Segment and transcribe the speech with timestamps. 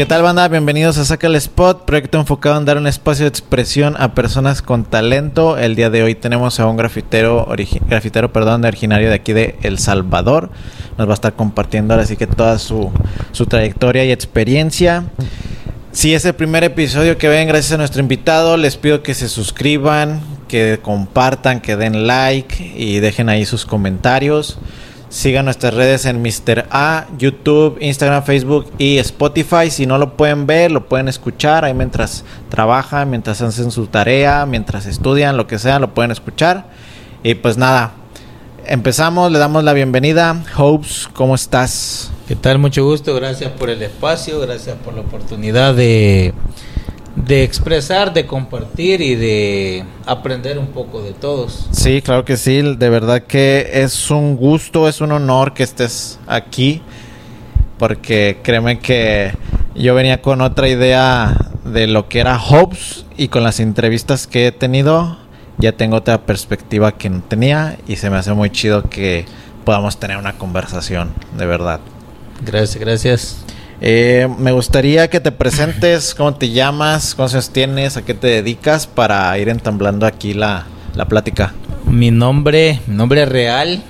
[0.00, 0.48] ¿Qué tal banda?
[0.48, 4.62] Bienvenidos a Saca el Spot, proyecto enfocado en dar un espacio de expresión a personas
[4.62, 5.58] con talento.
[5.58, 7.46] El día de hoy tenemos a un grafitero,
[7.86, 10.48] grafitero perdón, originario de aquí de El Salvador.
[10.96, 12.90] Nos va a estar compartiendo ahora sí que toda su,
[13.32, 15.04] su trayectoria y experiencia.
[15.92, 19.28] Si es el primer episodio que ven, gracias a nuestro invitado, les pido que se
[19.28, 24.58] suscriban, que compartan, que den like y dejen ahí sus comentarios.
[25.10, 26.66] Sigan nuestras redes en Mr.
[26.70, 29.68] A, YouTube, Instagram, Facebook y Spotify.
[29.68, 34.46] Si no lo pueden ver, lo pueden escuchar ahí mientras trabajan, mientras hacen su tarea,
[34.46, 36.66] mientras estudian, lo que sea, lo pueden escuchar.
[37.24, 37.90] Y pues nada,
[38.66, 40.44] empezamos, le damos la bienvenida.
[40.56, 42.12] Hopes, ¿cómo estás?
[42.28, 42.60] ¿Qué tal?
[42.60, 46.32] Mucho gusto, gracias por el espacio, gracias por la oportunidad de
[47.26, 51.68] de expresar, de compartir y de aprender un poco de todos.
[51.70, 56.18] Sí, claro que sí, de verdad que es un gusto, es un honor que estés
[56.26, 56.82] aquí,
[57.78, 59.32] porque créeme que
[59.74, 64.48] yo venía con otra idea de lo que era Hobbes y con las entrevistas que
[64.48, 65.18] he tenido
[65.60, 69.26] ya tengo otra perspectiva que no tenía y se me hace muy chido que
[69.64, 71.80] podamos tener una conversación, de verdad.
[72.42, 73.44] Gracias, gracias.
[73.80, 78.26] Eh, me gustaría que te presentes, cómo te llamas, cuántos años tienes, a qué te
[78.26, 81.54] dedicas para ir entamblando aquí la, la plática.
[81.86, 83.82] Mi nombre, mi nombre real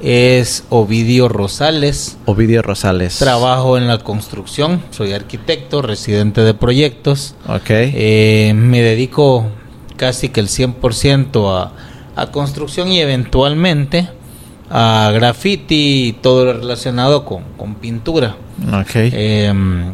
[0.00, 2.18] es Ovidio Rosales.
[2.26, 3.18] Ovidio Rosales.
[3.18, 7.36] Trabajo en la construcción, soy arquitecto, residente de proyectos.
[7.46, 7.70] Ok.
[7.70, 9.46] Eh, me dedico
[9.96, 11.72] casi que el 100% a,
[12.20, 14.08] a construcción y eventualmente
[14.70, 18.36] a graffiti y todo lo relacionado con, con pintura.
[18.82, 19.10] Okay.
[19.12, 19.92] Em,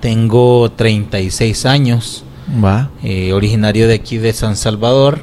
[0.00, 2.24] tengo 36 años.
[2.62, 2.90] Va.
[3.02, 5.22] Eh, originario de aquí de San Salvador.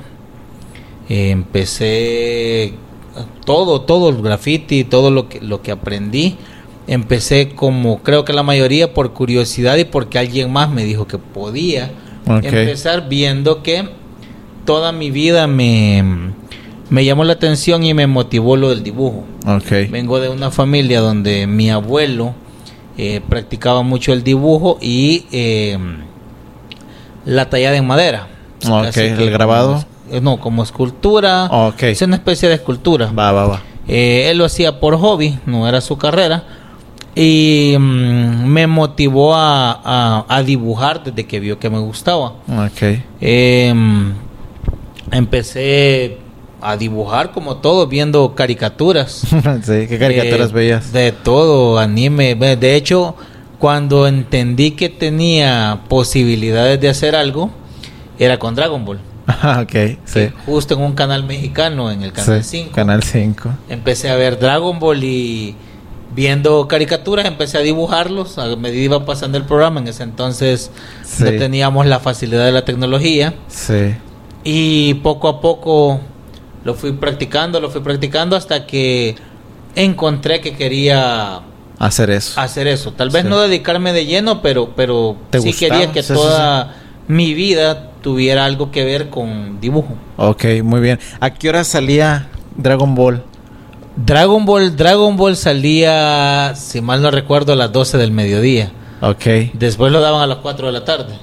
[1.07, 2.73] empecé
[3.45, 6.37] todo, todo el graffiti, todo lo que, lo que aprendí.
[6.87, 11.17] Empecé como creo que la mayoría por curiosidad y porque alguien más me dijo que
[11.17, 11.91] podía
[12.25, 13.87] empezar viendo que
[14.65, 16.33] toda mi vida me,
[16.91, 19.23] me llamó la atención y me motivó lo del dibujo.
[19.47, 19.87] Okay.
[19.87, 22.35] Vengo de una familia donde mi abuelo
[22.97, 25.79] eh, practicaba mucho el dibujo y eh,
[27.23, 28.27] la tallada en madera.
[28.69, 29.07] Okay.
[29.07, 29.85] ¿El grabado?
[30.11, 31.45] Eh, no, como escultura.
[31.45, 31.93] Okay.
[31.93, 33.09] Es una especie de escultura.
[33.17, 33.61] Va, va, va.
[33.87, 36.43] él lo hacía por hobby, no era su carrera.
[37.15, 42.33] Y mm, me motivó a, a, dibujar desde que vio que me gustaba.
[42.67, 43.01] Okay.
[43.21, 44.13] Em,
[45.09, 46.20] empecé
[46.61, 49.11] a dibujar como todo, viendo caricaturas.
[49.63, 50.93] sí, ¿qué caricaturas veías?
[50.93, 52.35] De todo, anime.
[52.35, 53.15] De hecho,
[53.59, 57.49] cuando entendí que tenía posibilidades de hacer algo,
[58.17, 58.99] era con Dragon Ball.
[59.27, 60.29] Ah, ok, sí.
[60.45, 62.71] Justo en un canal mexicano, en el Canal 5.
[62.73, 63.49] canal 5.
[63.69, 65.55] Empecé a ver Dragon Ball y
[66.13, 69.79] viendo caricaturas empecé a dibujarlos a medida iba pasando el programa.
[69.79, 70.71] En ese entonces
[71.19, 73.33] no teníamos la facilidad de la tecnología.
[73.47, 73.95] Sí.
[74.43, 76.01] Y poco a poco
[76.63, 79.15] lo fui practicando, lo fui practicando hasta que
[79.75, 81.41] encontré que quería
[81.79, 82.39] hacer eso.
[82.39, 82.93] Hacer eso.
[82.93, 86.75] Tal vez no dedicarme de lleno, pero, pero sí quería que toda
[87.07, 89.95] mi vida tuviera algo que ver con dibujo.
[90.17, 90.99] Ok, muy bien.
[91.19, 93.23] ¿A qué hora salía Dragon Ball?
[93.95, 98.71] Dragon Ball, Dragon Ball salía, si mal no recuerdo, a las 12 del mediodía.
[99.01, 99.25] Ok.
[99.53, 101.15] Después lo daban a las 4 de la tarde.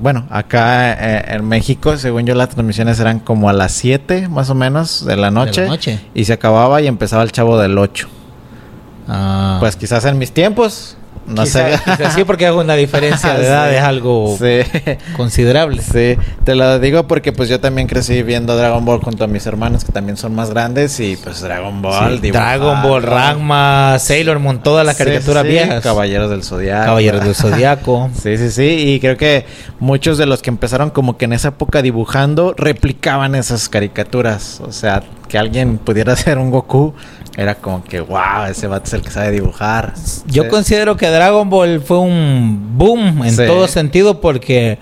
[0.00, 4.50] Bueno, acá eh, en México, según yo, las transmisiones eran como a las 7 más
[4.50, 5.68] o menos de la noche.
[6.14, 8.08] Y se acababa y empezaba el chavo del 8.
[9.08, 9.56] Ah.
[9.60, 11.78] Pues quizás en mis tiempos no sé.
[12.14, 14.36] sí, porque hago una diferencia de edad, es algo
[15.16, 15.82] considerable.
[15.82, 19.46] Sí, te lo digo porque pues yo también crecí viendo Dragon Ball junto a mis
[19.46, 24.62] hermanos que también son más grandes y pues Dragon Ball, Dragon Ball, Ragma, Sailor Moon,
[24.62, 25.82] todas las caricaturas viejas.
[25.82, 26.86] Caballeros del Zodiaco.
[26.86, 28.10] Caballeros del Zodiaco.
[28.20, 29.46] sí, sí, sí, y creo que
[29.78, 34.72] muchos de los que empezaron como que en esa época dibujando replicaban esas caricaturas, o
[34.72, 36.92] sea, que alguien pudiera ser un Goku
[37.36, 39.94] era como que, wow, ese vato es el que sabe dibujar.
[40.26, 44.78] Yo considero que Dragon Ball fue un boom en todo sentido porque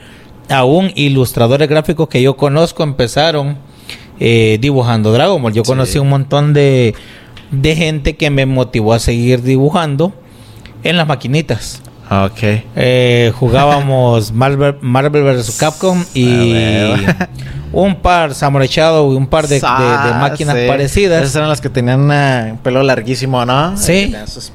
[0.49, 3.59] aún ilustradores gráficos que yo conozco empezaron
[4.19, 5.53] eh, dibujando Dragon Ball.
[5.53, 6.95] Yo conocí un montón de,
[7.51, 10.13] de gente que me motivó a seguir dibujando
[10.83, 11.83] en las maquinitas.
[12.11, 12.39] Ah, ok.
[12.75, 15.59] Eh, jugábamos Marvel, Marvel vs.
[15.59, 16.95] Capcom y
[17.73, 21.23] un par Samurai Shadow y un par de, máquinas parecidas.
[21.23, 23.77] Esas eran las que tenían un pelo larguísimo, ¿no?
[23.77, 24.15] Sí.
[24.27, 24.53] Sus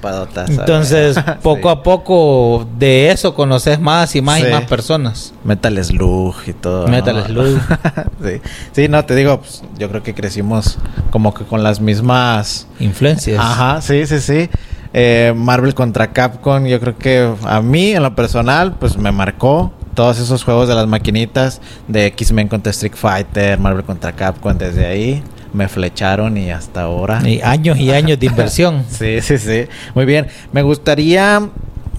[0.47, 5.33] Entonces, poco a poco de eso conoces más y más y más personas.
[5.43, 6.87] Metal Slug y todo.
[6.87, 7.59] Metal Slug.
[8.23, 8.41] sí.
[8.71, 10.77] sí, no, te digo, pues, yo creo que crecimos
[11.11, 13.39] como que con las mismas influencias.
[13.39, 14.49] Ajá, sí, sí, sí.
[14.93, 19.73] Eh, Marvel contra Capcom, yo creo que a mí en lo personal, pues me marcó
[19.95, 24.85] todos esos juegos de las maquinitas de X-Men contra Street Fighter, Marvel contra Capcom, desde
[24.85, 25.23] ahí
[25.53, 27.21] me flecharon y hasta ahora.
[27.27, 28.85] Y años y años de inversión.
[28.89, 29.67] sí, sí, sí.
[29.95, 30.27] Muy bien.
[30.51, 31.49] Me gustaría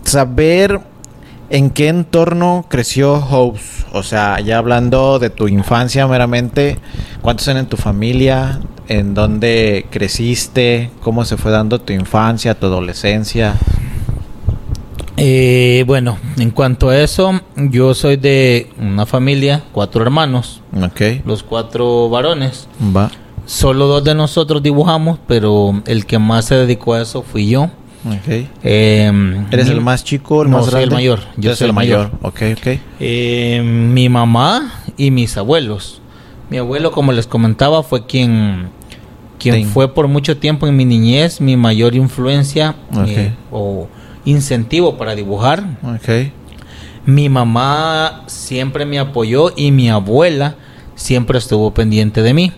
[0.03, 0.81] saber
[1.51, 3.87] en qué entorno creció House.
[3.93, 6.79] O sea, ya hablando de tu infancia meramente,
[7.23, 8.61] ¿cuántos eran en tu familia?
[8.89, 10.91] ¿En dónde creciste?
[11.03, 13.55] ¿Cómo se fue dando tu infancia, tu adolescencia?
[15.17, 20.61] Eh, bueno, en cuanto a eso, yo soy de una familia, cuatro hermanos.
[20.83, 21.25] Ok.
[21.25, 22.69] Los cuatro varones.
[22.95, 23.11] Va.
[23.47, 27.65] Solo dos de nosotros dibujamos, pero el que más se dedicó a eso fui yo.
[28.07, 28.29] Ok.
[28.65, 29.11] Eh,
[29.51, 30.95] ¿Eres mi- el más chico, el No, más soy el grande?
[30.97, 31.21] mayor.
[31.37, 32.11] Yo soy el el mayor.
[32.13, 32.19] mayor.
[32.23, 32.79] Ok, ok.
[33.01, 36.01] Eh, mi mamá y mis abuelos.
[36.51, 38.69] Mi abuelo, como les comentaba, fue quien,
[39.39, 42.77] quien fue por mucho tiempo en mi niñez mi mayor influencia
[43.07, 43.89] eh, o
[44.25, 45.65] incentivo para dibujar.
[47.07, 50.57] Mi mamá siempre me apoyó y mi abuela
[50.95, 52.53] siempre estuvo pendiente de mí.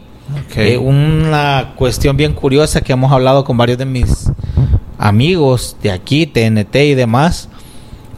[0.57, 4.31] Eh, una cuestión bien curiosa que hemos hablado con varios de mis
[4.99, 7.49] amigos de aquí, TNT y demás,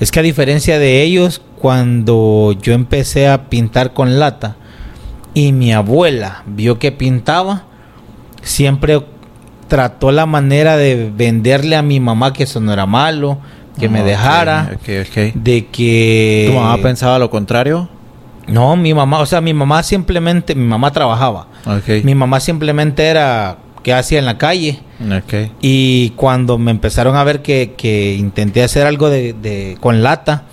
[0.01, 4.57] es que a diferencia de ellos, cuando yo empecé a pintar con lata
[5.35, 7.65] y mi abuela vio que pintaba,
[8.43, 9.01] siempre
[9.69, 13.39] trató la manera de venderle a mi mamá que eso no era malo,
[13.79, 14.71] que me Ok, dejara,
[15.35, 16.47] de que...
[16.49, 17.89] ¿Tu mamá pensaba lo contrario?
[18.47, 21.47] No, mi mamá, o sea, mi mamá simplemente, mi mamá trabajaba.
[22.03, 24.81] Mi mamá simplemente era que hacía en la calle.
[25.61, 30.45] Y cuando me empezaron a ver que, que intenté hacer algo de, de- con lata,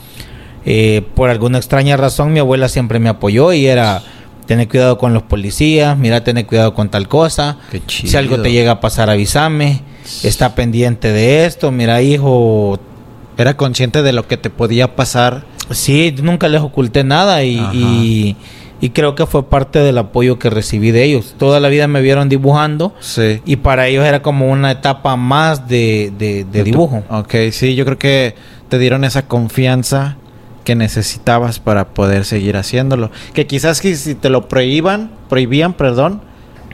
[0.65, 4.01] eh, por alguna extraña razón mi abuela siempre me apoyó y era
[4.45, 7.57] tener cuidado con los policías, mira, tener cuidado con tal cosa.
[7.71, 8.11] Qué chido.
[8.11, 9.81] Si algo te llega a pasar, avísame.
[10.23, 11.71] Está pendiente de esto.
[11.71, 12.79] Mira, hijo,
[13.37, 15.43] Era consciente de lo que te podía pasar.
[15.71, 18.35] Sí, nunca les oculté nada y, y,
[18.79, 21.35] y creo que fue parte del apoyo que recibí de ellos.
[21.37, 23.41] Toda la vida me vieron dibujando Sí.
[23.45, 27.03] y para ellos era como una etapa más de, de- de dibujo.
[27.09, 28.35] Ok, sí, yo creo que
[28.69, 30.17] te dieron esa confianza
[30.65, 33.09] que necesitabas para poder seguir haciéndolo.
[33.33, 36.21] Que quizás que si te lo prohíban, prohibían, perdón,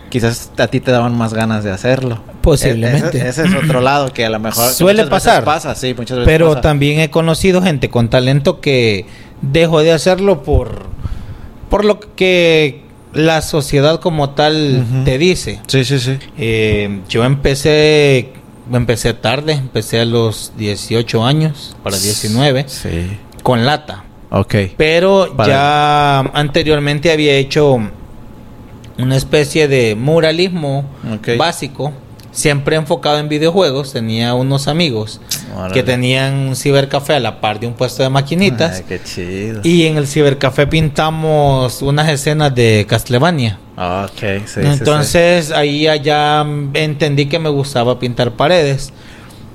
[0.09, 2.19] quizás a ti te daban más ganas de hacerlo.
[2.41, 3.19] Posiblemente.
[3.19, 5.43] E- Ese, ese es otro lado que a lo mejor Suele pasar.
[5.43, 6.61] Pasa, sí, muchas veces Pero pasa.
[6.61, 9.05] también he conocido gente con talento que
[9.43, 10.87] dejó de hacerlo por,
[11.69, 12.81] por lo que
[13.13, 15.59] la sociedad como tal te dice.
[15.67, 16.17] Sí, sí, sí.
[16.37, 18.31] Eh, yo empecé
[18.73, 23.17] empecé tarde, empecé a los 18 años, para 19, Sí.
[23.43, 24.03] Con lata.
[24.29, 24.55] Ok.
[24.77, 27.79] Pero Para- ya anteriormente había hecho
[28.97, 30.85] una especie de muralismo
[31.37, 31.91] básico,
[32.31, 33.91] siempre enfocado en videojuegos.
[33.93, 35.19] Tenía unos amigos
[35.55, 35.73] Órale.
[35.73, 38.77] que tenían un cibercafé a la par de un puesto de maquinitas.
[38.77, 39.61] Ay, qué chido.
[39.63, 43.57] Y en el cibercafé pintamos unas escenas de Castlevania.
[43.75, 44.67] Ah, Ok, sí, sí, sí.
[44.67, 48.93] Entonces ahí ya entendí que me gustaba pintar paredes.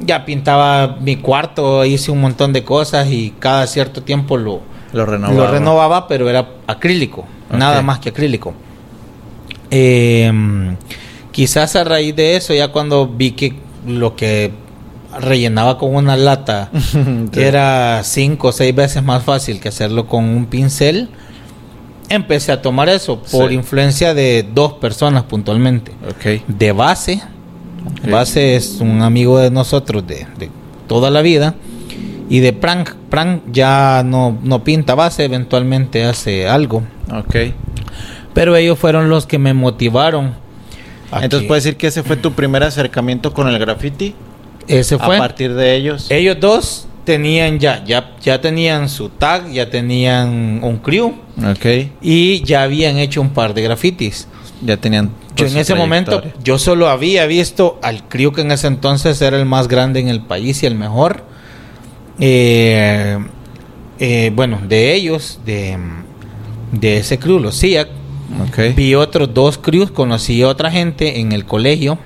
[0.00, 4.60] Ya pintaba mi cuarto, hice un montón de cosas y cada cierto tiempo lo,
[4.93, 5.34] Lo renovaba.
[5.46, 8.53] lo renovaba, pero era acrílico, nada más que acrílico.
[9.70, 10.31] Eh,
[11.32, 13.55] quizás a raíz de eso, ya cuando vi que
[13.86, 14.53] lo que
[15.19, 17.41] rellenaba con una lata Sí.
[17.41, 21.08] era cinco o seis veces más fácil que hacerlo con un pincel,
[22.08, 23.55] empecé a tomar eso por Sí.
[23.55, 25.93] influencia de dos personas puntualmente.
[26.46, 27.22] De base.
[28.10, 30.50] Base es un amigo de nosotros de, de
[30.86, 31.55] toda la vida.
[32.28, 36.82] Y de Prank, Prank ya no, no pinta base, eventualmente hace algo.
[37.12, 37.36] Ok.
[38.34, 40.34] Pero ellos fueron los que me motivaron.
[41.22, 44.14] Entonces puedes decir que ese fue tu primer acercamiento con el graffiti.
[44.66, 45.16] ese fue.
[45.16, 46.10] A partir de ellos.
[46.10, 51.66] Ellos dos tenían ya, ya, ya tenían su tag, ya tenían un crew Ok.
[52.02, 54.26] y ya habían hecho un par de grafitis.
[54.62, 55.10] Ya tenían.
[55.36, 59.36] Yo en ese momento, yo solo había visto al crew que en ese entonces era
[59.38, 61.24] el más grande en el país y el mejor.
[62.19, 63.19] Eh,
[63.98, 65.78] eh, bueno, de ellos, de,
[66.72, 67.88] de ese crew, los SIAC,
[68.48, 68.74] Ok.
[68.74, 71.98] vi otros dos crews, conocí a otra gente en el colegio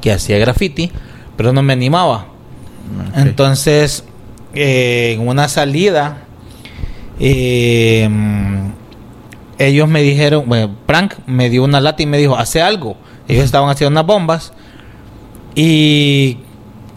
[0.00, 0.90] que hacía graffiti,
[1.36, 2.26] pero no me animaba.
[3.16, 4.04] Entonces,
[4.54, 6.24] eh, en una salida,
[7.20, 8.08] eh,
[9.58, 12.96] ellos me dijeron, bueno, Frank me dio una lata y me dijo, hace algo.
[13.28, 14.52] Ellos estaban haciendo unas bombas
[15.54, 16.38] y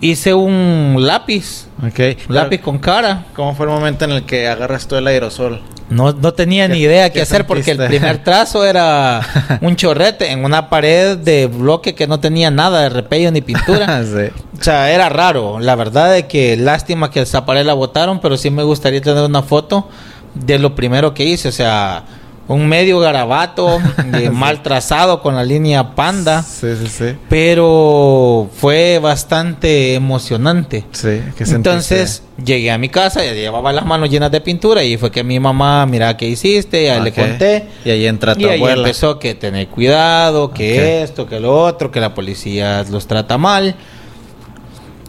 [0.02, 2.00] hice un lápiz, Ok.
[2.30, 3.26] un lápiz con cara.
[3.36, 5.62] ¿Cómo fue el momento en el que agarras todo el aerosol?
[5.90, 9.22] no, no tenía ni idea qué, hacer porque el primer trazo era
[9.62, 14.04] un chorrete en una pared de bloque que no tenía nada de repello ni pintura.
[14.60, 15.60] O sea, era raro.
[15.60, 19.24] La verdad es que lástima que esa pared la botaron, pero sí me gustaría tener
[19.24, 19.88] una foto
[20.34, 21.50] de lo primero que hice.
[21.50, 22.04] O sea,
[22.48, 23.80] un medio garabato,
[24.32, 26.44] mal trazado con la línea panda.
[26.44, 27.06] Sí, sí, sí.
[27.30, 30.86] Pero fue bastante emocionante.
[30.92, 35.12] Sí, Entonces llegué a mi casa, ya llevaba las manos llenas de pintura y fue
[35.12, 37.68] que mi mamá, mira qué hiciste, ya le conté.
[37.84, 41.92] Y ahí entra tu y ahí empezó que tener cuidado, que esto, que lo otro,
[41.92, 43.76] que la policía los trata mal.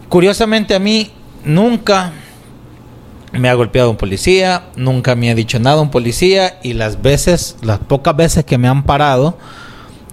[0.09, 1.11] Curiosamente a mí
[1.45, 2.11] nunca
[3.31, 7.57] me ha golpeado un policía, nunca me ha dicho nada un policía y las veces,
[7.61, 9.37] las pocas veces que me han parado,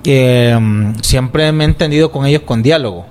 [0.04, 3.06] em, siempre me he entendido con ellos con diálogo.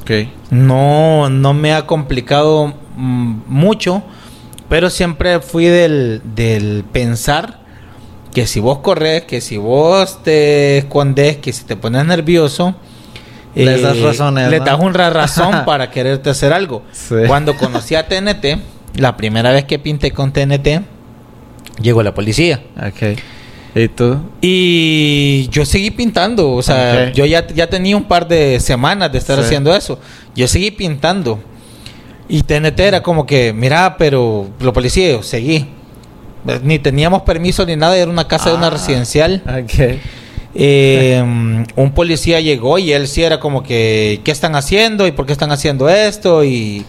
[0.00, 0.32] Okay.
[0.50, 4.02] No, no me ha complicado mm, mucho,
[4.68, 7.60] pero siempre fui del, del pensar
[8.32, 12.74] que si vos corres, que si vos te escondes, que si te pones nervioso,
[13.54, 14.50] les das eh, razones.
[14.50, 16.82] Le das una razón para quererte hacer algo.
[17.26, 18.58] Cuando conocí a TNT,
[18.96, 20.82] la primera vez que pinté con TNT,
[21.80, 22.62] llegó la policía.
[22.76, 23.18] Ok.
[23.74, 24.20] ¿Y tú?
[24.42, 26.52] Y yo seguí pintando.
[26.52, 29.98] O sea, yo ya, ya tenía un par de semanas de estar haciendo eso.
[30.34, 31.40] Yo seguí pintando.
[32.28, 35.66] Y TNT era como que, mira, pero los policías, seguí.
[36.62, 39.42] Ni teníamos permiso ni nada, era una casa de una ah, residencial.
[39.46, 39.98] Ok.
[40.54, 45.06] Eh, un policía llegó y él sí era como que, ¿qué están haciendo?
[45.06, 46.44] ¿Y por qué están haciendo esto?
[46.44, 46.84] Y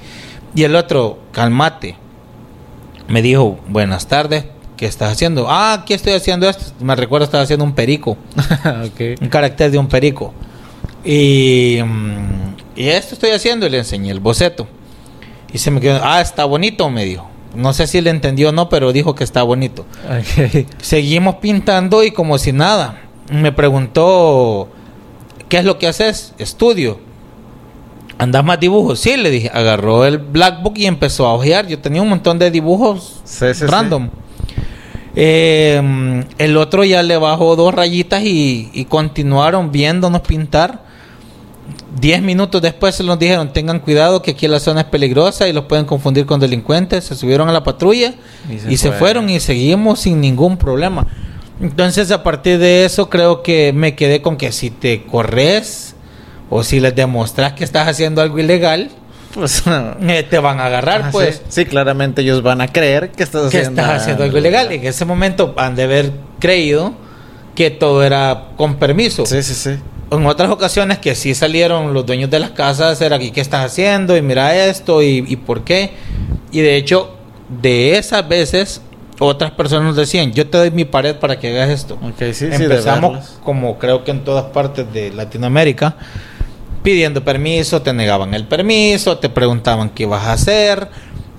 [0.55, 1.95] y el otro, calmate.
[3.07, 4.45] Me dijo, buenas tardes,
[4.77, 5.49] ¿qué estás haciendo?
[5.49, 6.65] Ah, aquí estoy haciendo esto.
[6.79, 8.17] Me recuerdo estaba haciendo un perico.
[9.21, 10.33] Un carácter de un perico.
[11.03, 14.67] Y, mm, y esto estoy haciendo y le enseñé el boceto.
[15.51, 17.29] Y se me quedó, ah, está bonito, me dijo.
[17.55, 19.85] No sé si le entendió o no, pero dijo que está bonito.
[20.81, 23.01] Seguimos pintando y como si nada.
[23.31, 24.69] Me preguntó,
[25.49, 26.33] ¿qué es lo que haces?
[26.39, 26.99] Estudio.
[28.17, 28.99] ¿Andas más dibujos?
[28.99, 29.51] Sí, le dije.
[29.53, 31.67] Agarró el black book y empezó a ojear.
[31.67, 33.21] Yo tenía un montón de dibujos
[33.61, 34.09] random.
[35.15, 40.81] Em, el otro ya le bajó dos rayitas y, continuaron viéndonos pintar.
[41.99, 45.53] Diez minutos después se nos dijeron, tengan cuidado que aquí la zona es peligrosa y
[45.53, 47.05] los pueden confundir con delincuentes.
[47.05, 48.15] Se subieron a la patrulla
[48.67, 51.05] y se, fueron y seguimos sin ningún problema.
[51.61, 55.92] Entonces a partir de eso creo que me quedé con que si te corres
[56.49, 58.89] o si les demostras que estás haciendo algo ilegal,
[59.33, 59.63] pues
[60.01, 61.41] eh, te van a agarrar, pues.
[61.49, 64.71] Sí, claramente ellos van a creer que estás, haciendo, estás haciendo algo ilegal.
[64.71, 66.93] En ese momento han de haber creído
[67.55, 69.25] que todo era con permiso.
[69.25, 69.75] Sí, sí, sí.
[70.11, 73.65] En otras ocasiones que sí salieron los dueños de las casas, era aquí, ¿qué estás
[73.65, 74.15] haciendo?
[74.15, 75.91] Y mira esto, y, por qué.
[76.51, 77.15] Y de hecho,
[77.61, 78.81] de esas veces,
[79.17, 81.97] otras personas nos decían, yo te doy mi pared para que hagas esto.
[82.13, 85.95] Okay, sí, Empezamos, como creo que en todas partes de Latinoamérica,
[86.83, 90.89] pidiendo permiso, te negaban el permiso, te preguntaban qué vas a hacer.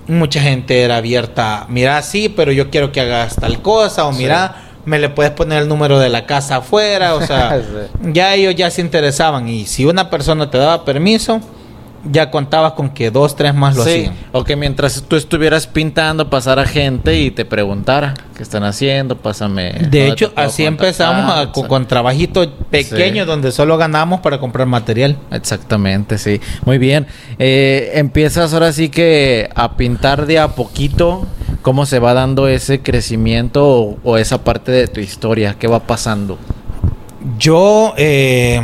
[0.06, 4.56] Mucha gente era abierta, mira, sí, pero yo quiero que hagas tal cosa, o mira,
[4.84, 7.62] me le puedes poner el número de la casa afuera, o sea,
[8.02, 9.48] ya ellos ya se interesaban.
[9.48, 11.40] Y si una persona te daba permiso,
[12.10, 14.14] ya contabas con que dos, tres más lo hacían.
[14.32, 19.72] O que mientras tú estuvieras pintando pasara gente y te preguntara qué están haciendo, pásame.
[19.90, 25.16] De hecho, así empezamos con, trabajitos pequeños donde solo ganamos para comprar material.
[25.30, 26.40] Exactamente, sí.
[26.64, 27.06] Muy bien.
[27.38, 31.26] Eh, empiezas ahora sí que a pintar de a poquito.
[31.62, 35.56] ¿Cómo se va dando ese crecimiento o, o esa parte de tu historia?
[35.58, 36.38] ¿Qué va pasando?
[37.38, 38.60] Yo, eh,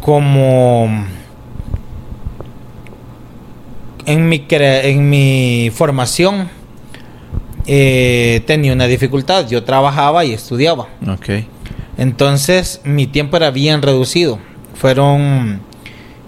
[0.00, 1.06] como
[4.06, 6.48] en mi, en mi formación
[7.66, 9.48] eh, tenía una dificultad.
[9.48, 10.88] Yo trabajaba y estudiaba.
[11.06, 11.46] Okay.
[11.98, 14.38] Entonces mi tiempo era bien reducido.
[14.74, 15.60] Fueron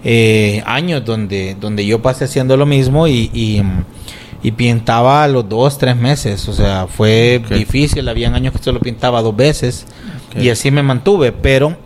[0.03, 5.77] eh, años donde, donde yo pasé haciendo lo mismo y, y, pintaba a los dos,
[5.77, 6.47] tres meses.
[6.49, 8.07] O sea, fue difícil.
[8.09, 9.85] Habían años que solo pintaba dos veces
[10.35, 11.31] y así me mantuve.
[11.31, 11.77] Pero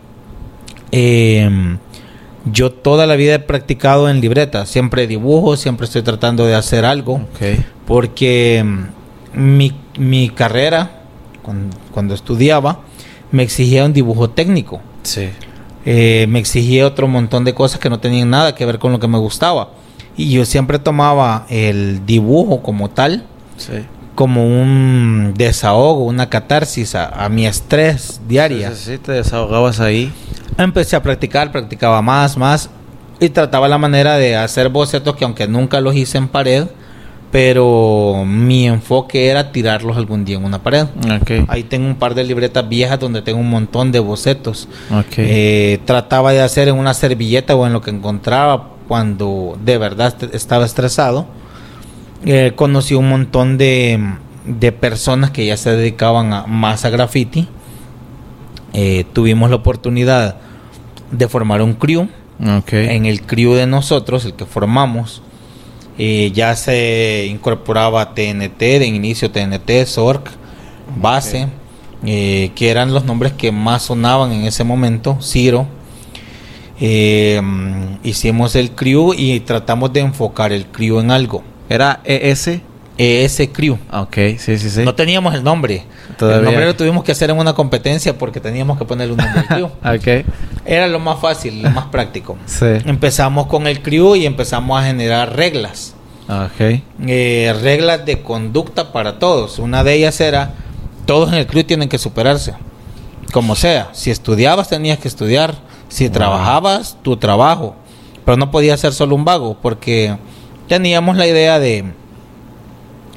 [0.92, 1.78] eh,
[2.46, 6.86] yo toda la vida he practicado en libreta, siempre dibujo, siempre estoy tratando de hacer
[6.86, 7.22] algo,
[7.86, 11.04] porque mm, mi, mi carrera,
[11.92, 12.82] cuando, estudiaba,
[13.32, 14.82] me exigía un dibujo técnico.
[15.04, 15.30] Sí.
[15.86, 19.00] Eh, me exigía otro montón de cosas que no tenían nada que ver con lo
[19.00, 19.72] que me gustaba.
[20.16, 23.26] Y yo siempre tomaba el dibujo como tal,
[24.16, 28.74] como un desahogo, una catarsis a, mi estrés diaria.
[28.74, 30.12] Sí, sí, te desahogabas ahí.
[30.58, 32.70] Empecé a practicar, practicaba más, más
[33.20, 36.68] y trataba la manera de hacer bocetos que aunque nunca los hice en pared,
[37.32, 40.86] pero mi enfoque era tirarlos algún día en una pared.
[41.48, 44.68] Ahí tengo un par de libretas viejas donde tengo un montón de bocetos.
[45.18, 50.16] Eh, trataba de hacer en una servilleta o en lo que encontraba cuando de verdad
[50.34, 51.26] estaba estresado.
[52.26, 54.00] Eh, conocí un montón de,
[54.46, 57.48] de, personas que ya se dedicaban a, más a graffiti.
[58.74, 60.38] Eh, tuvimos la oportunidad
[61.12, 62.08] de formar un crew.
[62.72, 65.22] En el crew de nosotros, el que formamos,
[65.98, 70.32] ya se incorporaba TNT, de inicio TNT, SORC,
[70.98, 71.48] Base,
[72.06, 75.68] eh, que eran los nombres que más sonaban en ese momento, Ciro.
[76.80, 77.42] Eh,
[78.04, 81.44] hicimos el crew y tratamos de enfocar el crew en algo.
[81.70, 82.62] ¿Era ES?
[82.98, 83.78] ES Crew.
[83.90, 84.84] Ah, ok, sí, sí, sí.
[84.84, 85.86] No teníamos el nombre.
[86.20, 89.40] El nombre lo tuvimos que hacer en una competencia porque teníamos que ponerle un nombre
[89.42, 89.70] al crew.
[90.00, 90.26] okay.
[90.66, 92.38] Era lo más fácil, lo más práctico.
[92.62, 95.96] Empezamos con el crew y empezamos a generar reglas.
[96.28, 96.84] Okay.
[97.06, 99.60] Eh, reglas de conducta para todos.
[99.60, 100.54] Una de ellas era,
[101.06, 102.54] todos en el crew tienen que superarse.
[103.34, 105.56] Como sea, si estudiabas tenías que estudiar,
[105.90, 107.76] si trabajabas, tu trabajo.
[108.24, 110.16] Pero no podía ser solo un vago porque
[110.68, 111.94] teníamos la idea de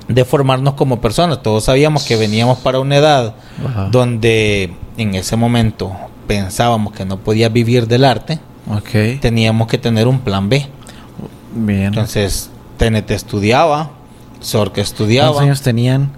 [0.09, 1.43] de formarnos como personas.
[1.43, 3.35] Todos sabíamos que veníamos para una edad
[3.91, 5.93] donde en ese momento
[6.27, 8.39] pensábamos que no podía vivir del arte.
[9.21, 10.67] Teníamos que tener un plan B.
[11.55, 11.87] Bien.
[11.87, 13.91] Entonces, TNT estudiaba,
[14.41, 15.29] Sorque estudiaba.
[15.29, 16.11] ¿Cuántos años tenían?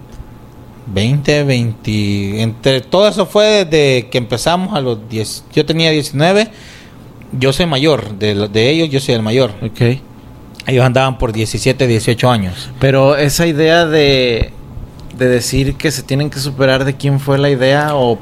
[0.87, 2.43] 20, 20.
[2.43, 5.45] Entre todo eso fue desde que empezamos a los 10.
[5.53, 6.51] Yo tenía 19.
[7.33, 8.19] Yo soy mayor.
[8.19, 9.53] De, de ellos, yo soy el mayor.
[9.63, 10.01] Ok.
[10.67, 12.71] Ellos andaban por 17, 18 años.
[12.79, 14.53] Pero esa idea de,
[15.19, 18.19] de decir que se tienen que superar de quién fue la idea o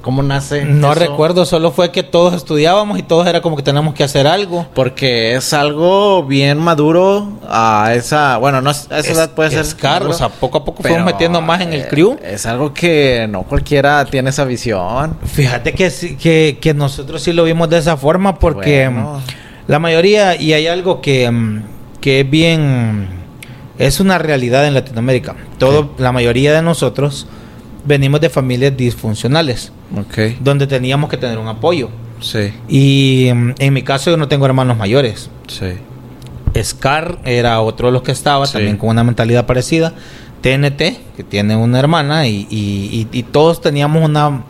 [0.00, 0.64] cómo nace.
[0.64, 4.26] No recuerdo, solo fue que todos estudiábamos y todos era como que tenemos que hacer
[4.26, 4.66] algo.
[4.74, 9.76] Porque es algo bien maduro a esa, bueno, no a esa edad puede ser.
[9.76, 12.16] caro, o sea, poco a poco fuimos metiendo más en el eh, crew.
[12.22, 15.18] Es algo que no cualquiera tiene esa visión.
[15.24, 15.90] Fíjate que,
[16.20, 18.88] que, que nosotros sí lo vimos de esa forma porque
[19.66, 21.75] la mayoría, y hay algo que mm,
[22.06, 23.08] que es bien,
[23.78, 25.34] es una realidad en Latinoamérica.
[25.58, 27.26] Todo, la mayoría de nosotros
[27.84, 29.72] venimos de familias disfuncionales,
[30.38, 31.88] donde teníamos que tener un apoyo.
[32.20, 32.52] Sí.
[32.68, 35.30] Y mm, en mi caso yo no tengo hermanos mayores.
[35.48, 35.72] Sí.
[36.62, 39.92] Scar era otro de los que estaba, también con una mentalidad parecida.
[40.42, 40.78] TNT,
[41.16, 44.44] que tiene una hermana, y, y, todos teníamos una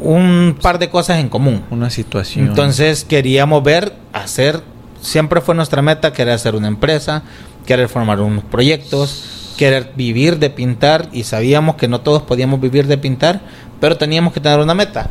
[0.00, 1.62] un par de cosas en común.
[1.70, 2.48] Una situación.
[2.48, 4.71] Entonces queríamos ver, hacer
[5.02, 7.22] siempre fue nuestra meta querer hacer una empresa,
[7.66, 12.86] querer formar unos proyectos, querer vivir de pintar y sabíamos que no todos podíamos vivir
[12.86, 13.40] de pintar,
[13.80, 15.10] pero teníamos que tener una meta.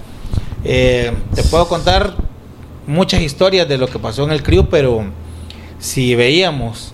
[0.64, 2.16] Eh, te puedo contar
[2.88, 5.04] muchas historias de lo que pasó en el crew, pero
[5.78, 6.94] si veíamos,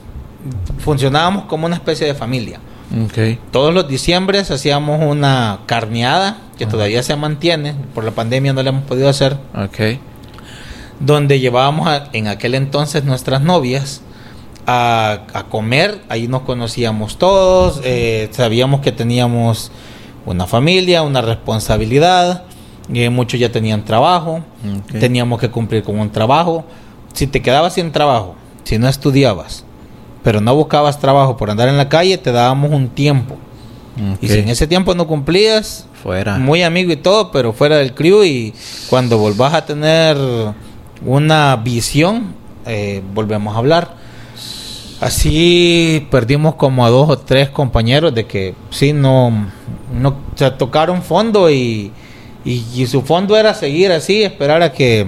[0.80, 2.60] funcionábamos como una especie de familia.
[3.52, 8.70] Todos los diciembres hacíamos una carneada que todavía se mantiene, por la pandemia no la
[8.70, 9.38] hemos podido hacer.
[9.70, 10.00] Okay
[11.00, 14.02] donde llevábamos en aquel entonces nuestras novias
[14.66, 19.72] a, comer, ahí nos conocíamos todos, eh, sabíamos que teníamos
[20.26, 22.44] una familia, una responsabilidad,
[22.92, 24.42] y muchos ya tenían trabajo,
[25.00, 26.66] teníamos que cumplir con un trabajo.
[27.14, 29.64] Si te quedabas sin trabajo, si no estudiabas,
[30.24, 33.38] pero no buscabas trabajo por andar en la calle, te dábamos un tiempo.
[34.22, 36.38] Y si en ese tiempo no cumplías, fuera.
[36.38, 38.54] Muy amigo y todo, pero fuera del crew y
[38.90, 40.18] cuando volvás a tener
[41.06, 42.34] una visión,
[42.66, 43.96] eh, volvemos a hablar.
[45.00, 49.32] Así perdimos como a dos o tres compañeros de que sí, no,
[49.94, 51.92] no se tocaron fondo y,
[52.44, 55.06] y, su fondo era seguir así, esperar a que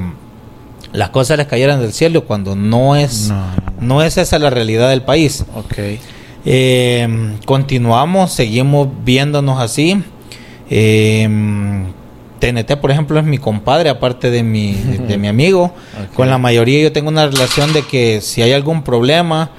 [0.94, 3.32] las cosas les cayeran del cielo cuando no es,
[3.80, 5.44] no, es esa la realidad del país.
[5.56, 6.00] Okay.
[6.46, 10.04] Eh, continuamos, seguimos viéndonos así.
[10.70, 11.28] Eh,
[12.40, 15.74] TNT, por ejemplo, es mi compadre, aparte de mi, de, mi amigo.
[16.16, 19.52] Con la mayoría yo tengo una relación de que si hay algún problema,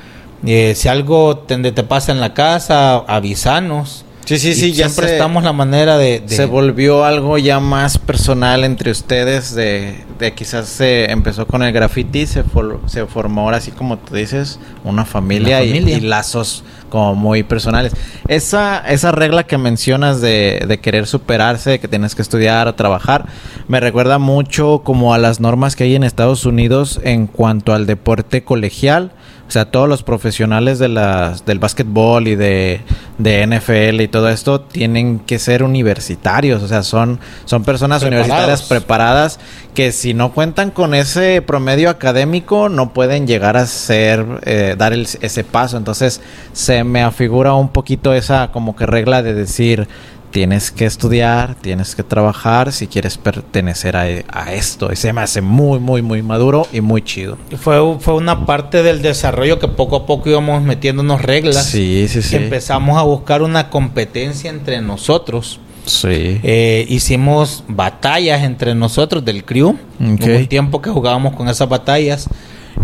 [0.44, 4.04] eh, si algo te, te pasa en la casa, avisanos.
[4.30, 8.62] Sí, sí, sí, ya siempre estamos la manera de, Se volvió algo ya más personal
[8.62, 12.44] entre ustedes, de, de quizás se empezó con el graffiti, se,
[12.86, 17.92] se formó ahora así como tú dices, una familia, Y, lazos como muy personales.
[18.28, 23.26] Esa, esa regla que mencionas de, de querer superarse, de que tienes que estudiar, trabajar,
[23.66, 27.86] me recuerda mucho como a las normas que hay en Estados Unidos en cuanto al
[27.86, 29.10] deporte colegial
[29.48, 32.80] O sea, todos los profesionales de las, del básquetbol y de,
[33.22, 36.62] de NFL y todo esto tienen que ser universitarios.
[36.62, 39.38] O sea, son, son personas universitarias preparadas
[39.74, 44.94] que si no cuentan con ese promedio académico no pueden llegar a ser, eh, dar
[44.94, 45.76] ese paso.
[45.76, 46.20] Entonces
[46.52, 49.86] se me afigura un poquito esa como que regla de decir
[50.30, 54.92] tienes que estudiar, tienes que trabajar si quieres pertenecer a, esto.
[54.92, 57.36] Y se me hace muy, muy, muy maduro y muy chido.
[57.58, 61.66] Fue, fue una parte del desarrollo que poco a poco íbamos metiéndonos reglas.
[61.66, 62.36] Sí, sí, sí.
[62.36, 65.60] Empezamos a buscar una competencia entre nosotros.
[65.86, 66.40] Sí.
[66.42, 69.76] Eh, hicimos batallas entre nosotros del crew.
[69.98, 72.28] Hubo un tiempo que jugábamos con esas batallas.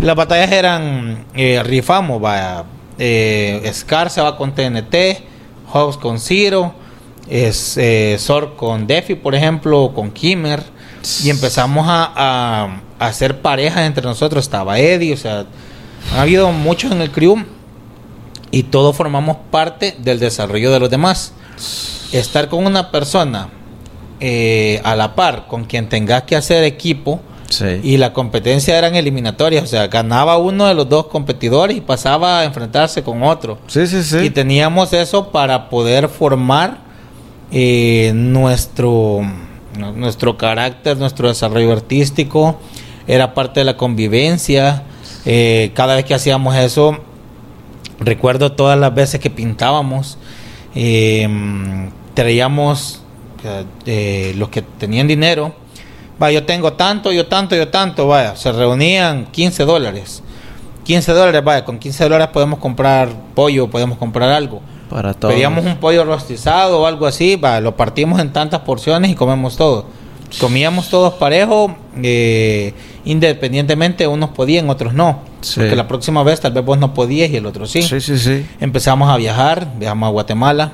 [0.01, 2.65] Las batallas eran, eh, rifamos, vaya,
[2.99, 5.23] eh, Scar se va con TNT,
[5.71, 6.73] Hobbs con Zero
[7.29, 10.63] es eh, Sor con Defi, por ejemplo, con Kimmer,
[11.23, 14.43] y empezamos a, hacer parejas entre nosotros.
[14.43, 15.45] Estaba Eddie, o sea,
[16.15, 17.45] ha habido muchos en el crew
[18.49, 21.33] y todos formamos parte del desarrollo de los demás.
[22.11, 23.49] Estar con una persona
[24.19, 27.21] eh, a la par con quien tengas que hacer equipo.
[27.81, 32.41] Y la competencia eran eliminatorias, o sea, ganaba uno de los dos competidores y pasaba
[32.41, 33.57] a enfrentarse con otro.
[33.67, 34.17] Sí, sí, sí.
[34.17, 36.86] Y teníamos eso para poder formar
[37.51, 39.21] eh, nuestro,
[39.95, 42.59] nuestro carácter, nuestro desarrollo artístico,
[43.07, 44.83] era parte de la convivencia.
[45.25, 46.97] Eh, cada vez que hacíamos eso,
[47.99, 50.17] recuerdo todas las veces que pintábamos,
[50.75, 51.27] eh,
[52.13, 53.03] traíamos
[54.35, 55.55] los que tenían dinero,
[56.21, 60.21] va, yo tengo tanto, yo tanto, yo tanto, vaya, se reunían 15 dólares.
[60.83, 65.33] 15 dólares, vaya, con 15 dólares podemos comprar pollo, podemos comprar algo para todos.
[65.33, 69.57] Pedíamos un pollo rostizado o algo así, va, lo partimos en tantas porciones y comemos
[69.57, 69.85] todo.
[70.39, 71.71] Comíamos todos parejos,
[72.03, 72.73] eh,
[73.05, 75.21] independientemente, unos podían, otros no.
[75.55, 77.81] Porque la próxima vez tal vez vos no podías y el otro sí.
[77.81, 78.45] Sí, sí, sí.
[78.59, 80.71] Empezamos a viajar, viajamos a Guatemala,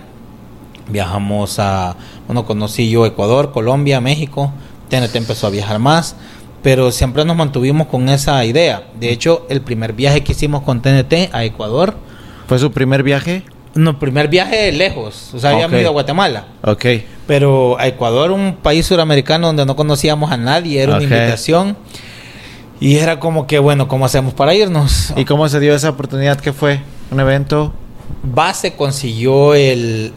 [0.90, 1.96] viajamos a,
[2.26, 4.52] bueno, conocí yo Ecuador, Colombia, México,
[4.90, 6.16] TNT empezó a viajar más,
[6.64, 8.88] pero siempre nos mantuvimos con esa idea.
[9.00, 11.96] De hecho, el primer viaje que hicimos con TNT a Ecuador.
[12.48, 13.44] ¿Fue su primer viaje?
[13.76, 15.34] No, primer viaje lejos.
[15.34, 16.46] O sea, habíamos ido a Guatemala.
[16.64, 16.86] Ok.
[17.26, 21.78] Pero a Ecuador, un país suramericano donde no conocíamos a nadie, era una invitación.
[22.80, 25.14] Y era como que, bueno, ¿cómo hacemos para irnos?
[25.16, 26.40] ¿Y cómo se dio esa oportunidad?
[26.40, 26.82] ¿Qué fue?
[27.12, 27.74] ¿Un evento?
[28.22, 30.14] Base consiguió el,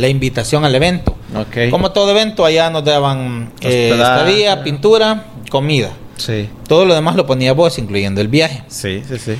[0.00, 1.16] la invitación al evento.
[1.34, 1.70] Okay.
[1.70, 5.90] Como todo evento, allá nos daban eh, estadía, pintura, comida.
[6.16, 6.48] Sí.
[6.66, 8.62] Todo lo demás lo ponía vos, incluyendo el viaje.
[8.68, 9.36] Sí, sí, sí.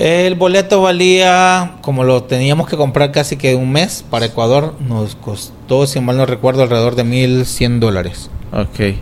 [0.00, 5.14] El boleto valía, como lo teníamos que comprar casi que un mes para Ecuador, nos
[5.14, 8.30] costó, si mal no recuerdo, alrededor de 1.100 dólares.
[8.50, 8.96] Ok.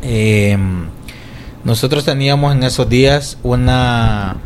[0.00, 0.86] Em,
[1.62, 4.38] nosotros teníamos en esos días una,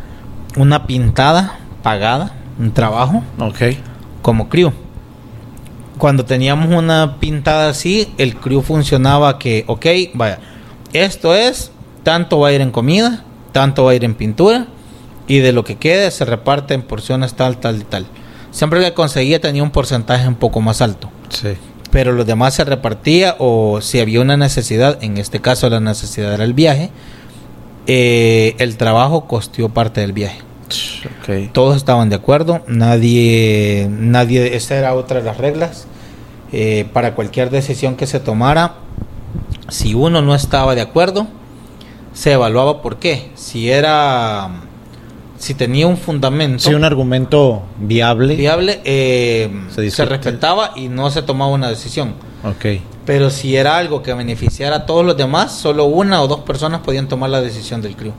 [0.57, 3.23] una pintada pagada, un trabajo.
[3.39, 3.77] Ok.
[4.21, 4.73] Como crew.
[5.97, 10.39] Cuando teníamos una pintada así, el crew funcionaba que, ok, vaya,
[10.91, 11.71] esto es,
[12.03, 14.67] tanto va a ir en comida, tanto va a ir en pintura
[15.27, 18.05] y de lo que quede se reparte en porciones tal, tal y tal.
[18.51, 21.09] Siempre que conseguía tenía un porcentaje un poco más alto.
[21.29, 21.49] Sí.
[21.91, 26.33] Pero los demás se repartía o si había una necesidad, en este caso la necesidad
[26.33, 26.89] era el viaje,
[27.87, 30.39] eh, el trabajo costeó parte del viaje.
[31.21, 31.49] Okay.
[31.53, 35.87] Todos estaban de acuerdo, nadie, nadie, esa era otra de las reglas.
[36.51, 38.75] Eh, para cualquier decisión que se tomara,
[39.69, 41.27] si uno no estaba de acuerdo,
[42.13, 43.29] se evaluaba por qué.
[43.35, 44.49] Si era
[45.45, 46.57] si tenía un fundamento.
[46.57, 48.35] Si un argumento viable.
[48.35, 52.15] Viable, eh, se, respetaba y no se tomaba una decisión.
[52.43, 52.81] Ok.
[53.05, 56.81] Pero si era algo que beneficiara a todos los demás, solo una o dos personas
[56.81, 58.13] podían tomar la decisión del crew.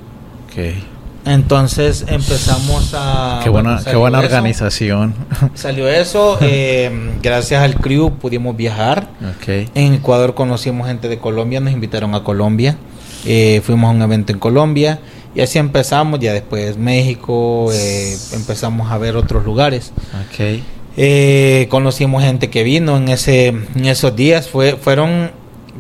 [0.45, 0.77] Ok.
[1.25, 3.41] Entonces empezamos a...
[3.43, 5.13] Qué buena, qué buena organización.
[5.55, 9.09] Salió eso, eh, gracias al crew pudimos viajar.
[9.39, 9.69] Okay.
[9.75, 12.77] En Ecuador conocimos gente de Colombia, nos invitaron a Colombia.
[13.25, 15.01] Eh, fuimos a un evento en Colombia
[15.37, 19.93] y así empezamos, ya después México, eh, empezamos a ver otros lugares.
[20.33, 20.65] Okay.
[20.97, 25.31] Eh, conocimos gente que vino en ese en esos días, fue fueron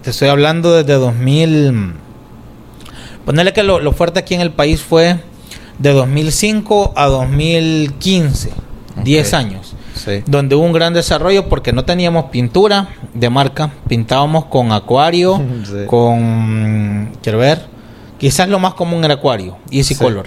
[0.03, 1.95] te estoy hablando desde 2000
[3.25, 5.21] ponerle que lo, fuerte aquí en el país fue
[5.79, 8.51] de 2005 a 2015,
[9.05, 9.75] 10 años.
[9.95, 10.23] Sí.
[10.27, 15.42] Donde hubo un gran desarrollo porque no teníamos pintura de marca, pintábamos con acuario,
[15.87, 17.76] con quiero ver,
[18.18, 20.26] Quizás lo más común era Acuario, Easy Color.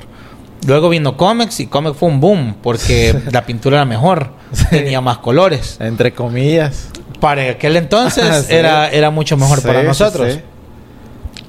[0.67, 4.32] Luego vino Comex y Comex fue un boom porque la pintura era mejor,
[4.69, 5.78] tenía más colores.
[5.80, 6.89] Entre comillas.
[7.19, 10.39] Para aquel entonces era, era mucho mejor para nosotros.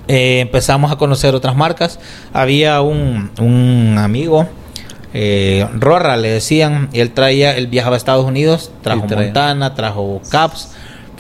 [0.09, 2.01] Eh, empezamos a conocer otras marcas.
[2.33, 4.49] Había un, un amigo
[5.13, 10.21] eh, Rorra le decían, y él traía, él viajaba a Estados Unidos, trajo Montana, trajo
[10.31, 10.71] Caps.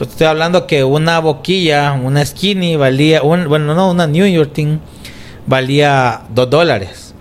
[0.00, 4.50] Pues estoy hablando que una boquilla, una skinny valía, un, bueno, no, una New York
[4.54, 4.80] Team
[5.46, 7.14] valía dos dólares.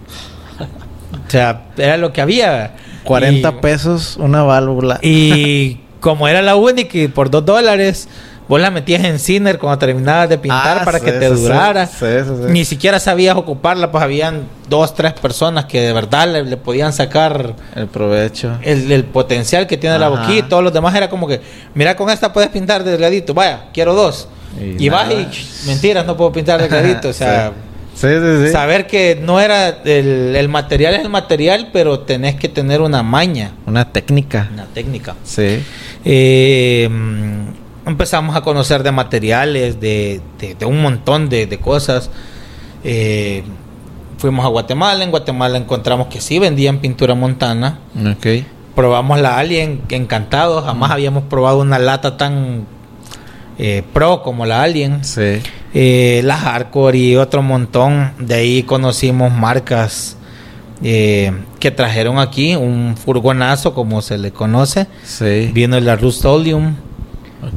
[1.28, 2.78] o sea, era lo que había.
[3.04, 4.98] 40 pesos una válvula.
[5.02, 8.08] Y como era la única y por dos dólares,
[8.50, 11.88] vos la metías en Ciner cuando terminabas de pintar ah, para que te durara.
[12.50, 17.54] Ni siquiera sabías ocuparla, pues habían dos, tres personas que de verdad le, podían sacar
[17.76, 20.40] el provecho, el, potencial que tiene la boquilla.
[20.40, 21.40] Y todos los demás era como que,
[21.76, 24.28] mira, con esta puedes pintar delgadito, vaya, quiero dos.
[24.60, 27.54] Y, vas y, mentiras, no puedo pintar delgadito, o sea.
[27.94, 33.04] Saber que no era el, el, material es el material, pero tenés que tener una
[33.04, 33.52] maña.
[33.66, 34.50] Una técnica.
[34.54, 35.16] Una técnica.
[35.26, 35.62] Sí.
[36.06, 36.90] Eh,
[37.86, 40.22] empezamos a conocer de materiales, de,
[40.66, 42.10] un montón de, cosas.
[42.84, 43.44] Eh,
[44.18, 47.80] fuimos a Guatemala, en Guatemala encontramos que sí vendían pintura montana.
[48.18, 48.46] Okay.
[48.76, 52.66] Probamos la Alien, encantados, jamás habíamos probado una lata tan
[53.58, 55.04] eh, pro como la Alien.
[55.04, 55.42] Sí.
[55.74, 58.14] Eh, la Hardcore y otro montón.
[58.20, 60.16] De ahí conocimos marcas
[60.82, 64.88] que trajeron aquí, un furgonazo como se le conoce.
[65.04, 65.52] Sí.
[65.54, 65.98] Vino la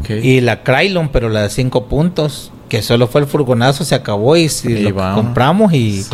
[0.09, 4.37] Y la Krylon, pero la de 5 puntos, que solo fue el furgonazo, se acabó
[4.37, 6.05] y, si lo compramos y,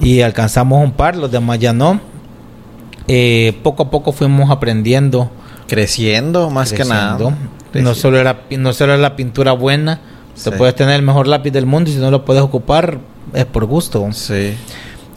[0.00, 2.00] y alcanzamos un par, los demás ya no.
[3.08, 5.30] Eh, poco a poco fuimos aprendiendo.
[5.66, 7.36] Creciendo, más que nada.
[7.74, 10.00] No solo, era, no solo era la pintura buena,
[10.42, 12.98] te puedes tener el mejor lápiz del mundo y si no lo puedes ocupar,
[13.32, 14.06] es por gusto.
[14.12, 14.54] Sí.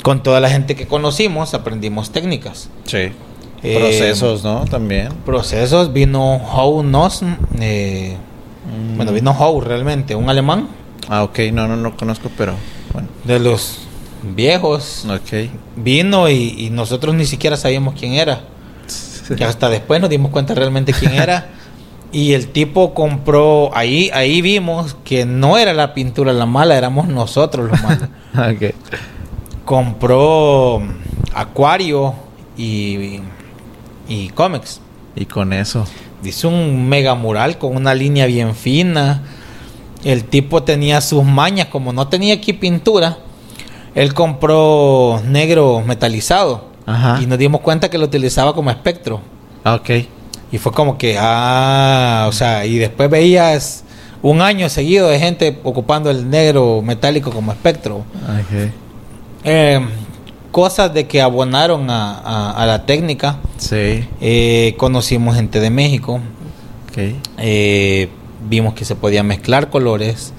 [0.03, 2.69] Con toda la gente que conocimos, aprendimos técnicas.
[2.85, 3.11] Sí.
[3.61, 4.65] Procesos, ¿no?
[4.65, 5.09] También.
[5.25, 5.91] Procesos.
[5.91, 7.21] Vino Hou Nos.
[7.59, 8.15] Eh,
[8.65, 8.97] mm.
[8.97, 10.67] Bueno, vino Hou realmente, un alemán.
[11.09, 11.39] Ah, ok.
[11.53, 12.53] No, no, no conozco, pero
[12.93, 13.07] bueno.
[13.23, 13.79] De los
[14.23, 15.05] viejos.
[15.09, 15.49] Ok.
[15.75, 18.41] Vino y, nosotros ni siquiera sabíamos quién era.
[19.37, 21.47] que hasta después nos dimos cuenta realmente quién era.
[22.11, 27.07] y el tipo compró, ahí, ahí vimos que no era la pintura la mala, éramos
[27.07, 28.09] nosotros los malos.
[28.55, 28.73] okay.
[29.65, 30.81] Compró
[31.33, 32.13] acuario
[32.55, 33.21] y y
[34.33, 34.81] cómics.
[35.15, 35.85] Y con eso.
[36.23, 39.23] Hizo un mega mural con una línea bien fina.
[40.03, 43.17] El tipo tenía sus mañas, como no tenía aquí pintura,
[43.95, 46.65] él compró negro metalizado.
[46.85, 47.19] Ajá.
[47.21, 49.21] Y nos dimos cuenta que lo utilizaba como espectro.
[49.63, 49.89] Ah, ok.
[50.51, 53.83] Y fue como que, ah, o sea, y después veías
[54.21, 58.03] un año seguido de gente ocupando el negro metálico como espectro.
[58.45, 58.71] Okay.
[59.43, 59.87] Eh,
[60.55, 63.39] cosas de que abonaron a, la técnica.
[63.57, 64.07] Sí.
[64.21, 66.21] Eh, conocimos gente de México.
[66.89, 67.19] Okay.
[67.39, 68.07] Eh,
[68.47, 70.31] vimos que se podía mezclar colores.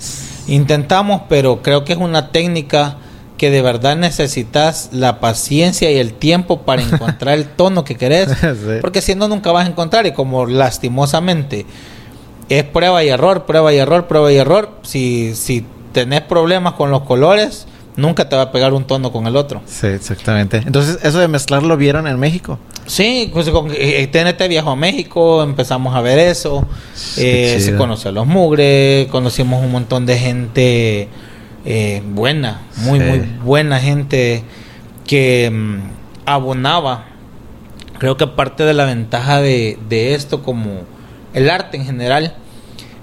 [0.49, 2.97] Intentamos, pero creo que es una técnica
[3.37, 8.31] que de verdad necesitas la paciencia y el tiempo para encontrar el tono que querés.
[8.81, 10.07] Porque si no, nunca vas a encontrar.
[10.07, 11.67] Y como lastimosamente
[12.49, 14.81] es prueba y error, prueba y error, prueba y error.
[14.81, 19.27] Si, si tenés problemas con los colores, nunca te va a pegar un tono con
[19.27, 19.63] el otro.
[19.67, 20.59] Sí, exactamente.
[20.59, 22.59] Entonces, ¿eso de mezclar lo vieron en México?
[22.87, 26.67] Sí, pues con eh, TNT viajó a México, empezamos a ver eso.
[27.17, 31.09] Eh, se conoció a los mugres, conocimos un montón de gente
[31.65, 34.45] eh, buena, muy, muy buena gente
[35.07, 35.81] que mm,
[36.27, 37.07] abonaba.
[37.99, 40.83] Creo que parte de la ventaja de, de esto, como
[41.33, 42.35] el arte en general,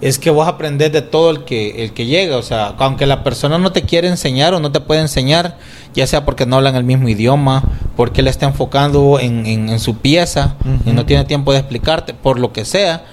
[0.04, 2.36] es que vos aprendés de todo el que, el que llega.
[2.36, 5.58] O sea, aunque la persona no te quiere enseñar o no te puede enseñar,
[5.94, 7.64] ya sea porque no hablan el mismo idioma,
[7.96, 12.38] porque él está enfocando en, en, su pieza y no tiene tiempo de explicarte, por
[12.38, 13.06] lo que sea,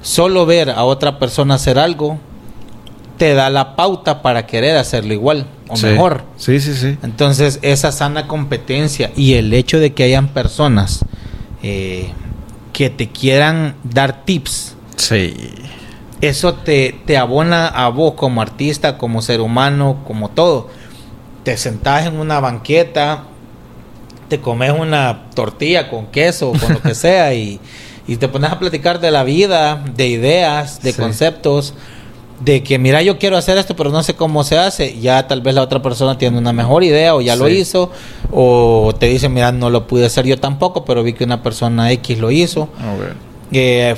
[0.00, 2.18] solo ver a otra persona hacer algo
[3.18, 6.22] te da la pauta para querer hacerlo igual o mejor.
[6.36, 6.98] Sí, sí, sí.
[7.02, 11.04] Entonces, esa sana competencia y el hecho de que hayan personas
[11.64, 12.10] eh,
[12.72, 14.76] que te quieran dar tips.
[14.96, 15.34] Sí
[16.22, 20.68] eso te, te abona a vos como artista, como ser humano, como todo.
[21.42, 23.24] Te sentás en una banqueta,
[24.28, 27.60] te comes una tortilla con queso, con lo que sea, y,
[28.20, 31.74] te pones a platicar de la vida, de ideas, de conceptos,
[32.38, 35.00] de que mira, yo quiero hacer esto, pero no sé cómo se hace.
[35.00, 37.90] Ya tal vez la otra persona tiene una mejor idea o ya lo hizo,
[38.30, 41.90] o te dice, mira, no lo pude hacer yo tampoco, pero vi que una persona
[41.90, 42.68] X lo hizo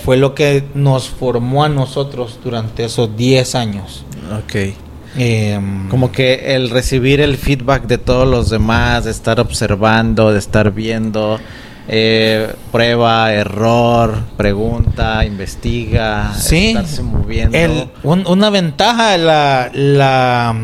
[0.03, 4.05] fue lo que nos formó a nosotros durante esos 10 años.
[4.39, 4.75] Ok.
[5.17, 10.39] Em, Como que el recibir el feedback de todos los demás, de estar observando, de
[10.41, 11.39] estar viendo,
[11.87, 17.91] eh, prueba, error, pregunta, investiga, sí, estarse moviendo.
[18.03, 20.57] una ventaja, la, la,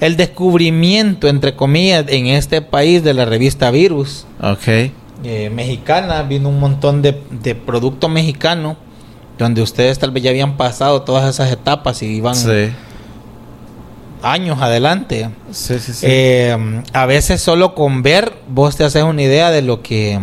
[0.00, 4.26] el descubrimiento, entre comillas, en este país de la revista Virus.
[4.42, 4.90] Ok.
[5.22, 8.76] Eh, mexicana, vino un montón de, de producto mexicano,
[9.38, 12.36] donde ustedes tal vez ya habían pasado todas esas etapas y iban
[14.22, 15.30] años adelante.
[15.50, 16.06] Sí, sí, sí.
[16.08, 20.18] Eh, a veces solo con ver vos te haces una idea de lo que...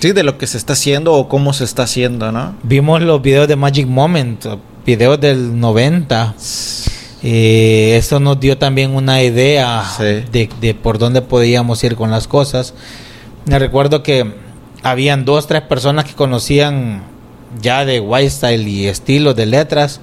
[0.00, 2.54] Sí, de lo que se está haciendo o cómo se está haciendo, ¿no?
[2.62, 4.44] Vimos los videos de Magic Moment,
[4.84, 6.34] videos del 90.
[7.22, 12.28] Eh, eso nos dio también una idea de, de, por dónde podíamos ir con las
[12.28, 12.74] cosas.
[13.46, 14.32] Me recuerdo que
[14.82, 17.02] habían dos, tres personas que conocían
[17.60, 20.00] ya de white style y estilo de letras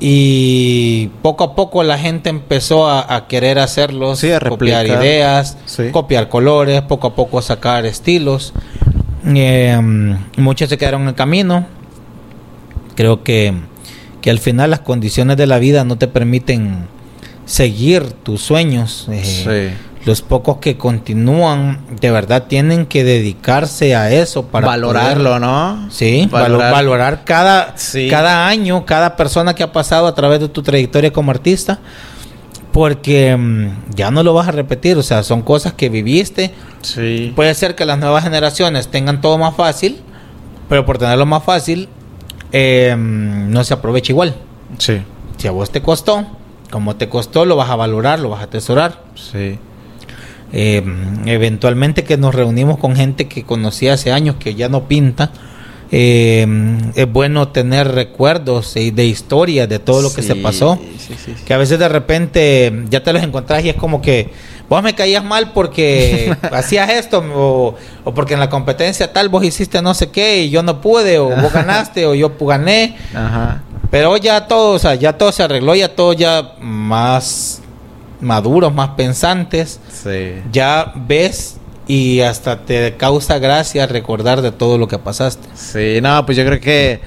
[0.00, 5.58] y poco a poco la gente empezó a, querer hacerlos, a copiar ideas,
[5.92, 8.54] copiar colores, poco a poco sacar estilos.
[10.38, 11.66] Muchos se quedaron en el camino.
[12.94, 13.52] Creo que,
[14.22, 16.86] que al final las condiciones de la vida no te permiten
[17.44, 19.06] seguir tus sueños.
[19.10, 25.90] Eh, los pocos que continúan de verdad tienen que dedicarse a eso para valorarlo, ¿no?
[25.90, 27.74] Sí, valorar, cada,
[28.08, 31.80] cada año, cada persona que ha pasado a través de tu trayectoria como artista,
[32.72, 36.54] porque mm, ya no lo vas a repetir, o sea, son cosas que viviste.
[36.80, 37.32] Sí.
[37.36, 40.00] Puede ser que las nuevas generaciones tengan todo más fácil,
[40.68, 41.90] pero por tenerlo más fácil,
[42.52, 44.34] eh, no se aprovecha igual.
[44.78, 45.02] Sí.
[45.36, 46.26] Si a vos te costó,
[46.70, 49.02] como te costó, lo vas a valorar, lo vas a atesorar.
[49.14, 49.58] Sí.
[50.52, 50.82] Eh,
[51.26, 55.30] eventualmente que nos reunimos con gente que conocía hace años que ya no pinta.
[55.92, 56.46] Eh,
[56.94, 60.78] es bueno tener recuerdos de historia de todo lo que se pasó.
[61.44, 64.30] que a veces de repente ya te los encontrás y es como que
[64.68, 67.74] vos me caías mal porque hacías esto o,
[68.14, 71.28] porque en la competencia tal vos hiciste no sé qué y yo no pude o
[71.28, 72.96] vos ganaste o yo gané.
[73.90, 77.60] Pero ya todo, o sea, ya todo se arregló, ya todo ya más
[78.20, 79.80] maduros, más pensantes,
[80.52, 81.56] ya ves
[81.86, 85.48] y hasta te causa gracia recordar de todo lo que pasaste.
[85.54, 87.00] Sí, no, pues yo creo que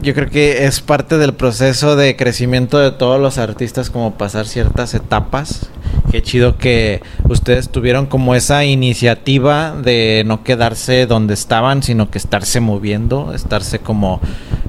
[0.00, 4.46] yo creo que es parte del proceso de crecimiento de todos los artistas como pasar
[4.46, 5.70] ciertas etapas.
[6.14, 12.18] Qué chido que ustedes tuvieron como esa iniciativa de no quedarse donde estaban, sino que
[12.18, 14.20] estarse moviendo, estarse como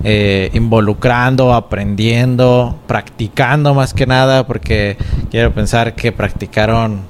[0.03, 4.97] eh, involucrando, aprendiendo, practicando más que nada, porque
[5.29, 7.01] quiero pensar que practicaron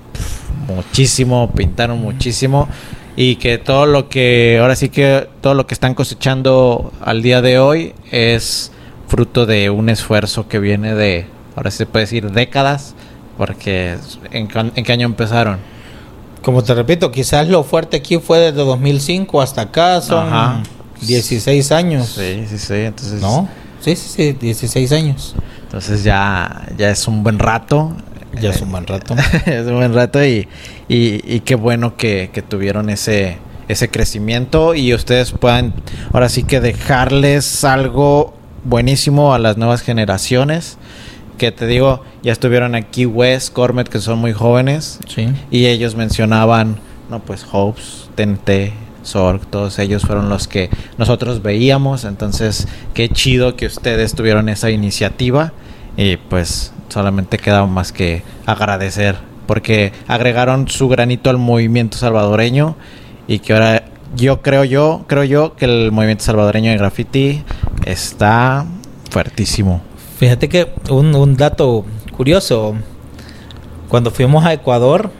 [0.68, 2.68] muchísimo, pintaron muchísimo
[3.16, 7.42] y que todo lo que ahora sí que todo lo que están cosechando al día
[7.42, 8.74] de hoy es
[9.08, 12.96] fruto de un esfuerzo que viene de ahora se puede decir décadas
[13.38, 13.98] porque
[14.32, 15.60] en, qué año empezaron
[16.42, 20.64] como te repito quizás lo fuerte aquí fue desde 2005 hasta acá son
[21.02, 22.08] 16 años.
[22.10, 23.50] Sí sí sí entonces no
[23.82, 25.36] sí sí sí 16 años.
[25.64, 27.96] Entonces ya ya es un buen rato.
[28.42, 29.16] Ya es un buen rato.
[29.46, 30.48] es un buen rato y,
[30.88, 33.38] y, qué bueno que, tuvieron ese,
[33.70, 35.74] ese crecimiento y ustedes puedan
[36.12, 38.34] ahora sí que dejarles algo
[38.66, 40.78] buenísimo a las nuevas generaciones.
[41.38, 45.00] Que te digo, ya estuvieron aquí Wes, Cormet, que son muy jóvenes.
[45.08, 45.28] Sí.
[45.52, 46.78] Y ellos mencionaban,
[47.10, 52.06] no, pues Hopes, TNT, Sorg, todos ellos fueron los que nosotros veíamos.
[52.06, 55.54] Entonces, qué chido que ustedes tuvieron esa iniciativa.
[55.98, 62.76] Y pues solamente queda más que agradecer porque agregaron su granito al movimiento salvadoreño
[63.28, 67.44] y que ahora yo creo yo creo yo que el movimiento salvadoreño de graffiti
[67.86, 68.66] está
[69.10, 69.82] fuertísimo
[70.18, 72.76] fíjate que un, dato curioso
[73.90, 75.12] cuando fuimos a Ecuador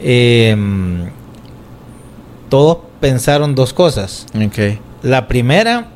[0.00, 1.10] em,
[2.48, 4.78] todos pensaron dos cosas okay.
[5.02, 5.88] la primera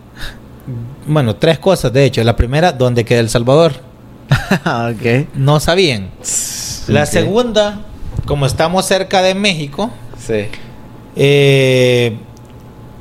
[1.06, 3.90] bueno tres cosas de hecho la primera dónde queda El Salvador
[4.94, 5.28] okay.
[5.34, 6.10] No sabían.
[6.86, 7.80] La segunda,
[8.26, 10.46] como estamos cerca de México, sí.
[11.16, 12.16] eh,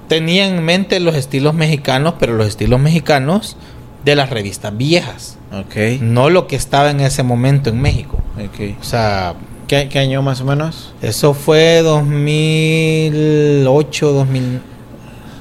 [0.07, 3.57] tenía en mente los estilos mexicanos, pero los estilos mexicanos
[4.03, 5.37] de las revistas viejas.
[5.65, 5.99] Okay.
[6.01, 8.17] No lo que estaba en ese momento en México.
[8.51, 8.77] Okay.
[8.79, 9.33] O sea,
[9.67, 10.93] ¿Qué, ¿Qué, año más o menos?
[11.01, 14.61] Eso fue 2008, 2000.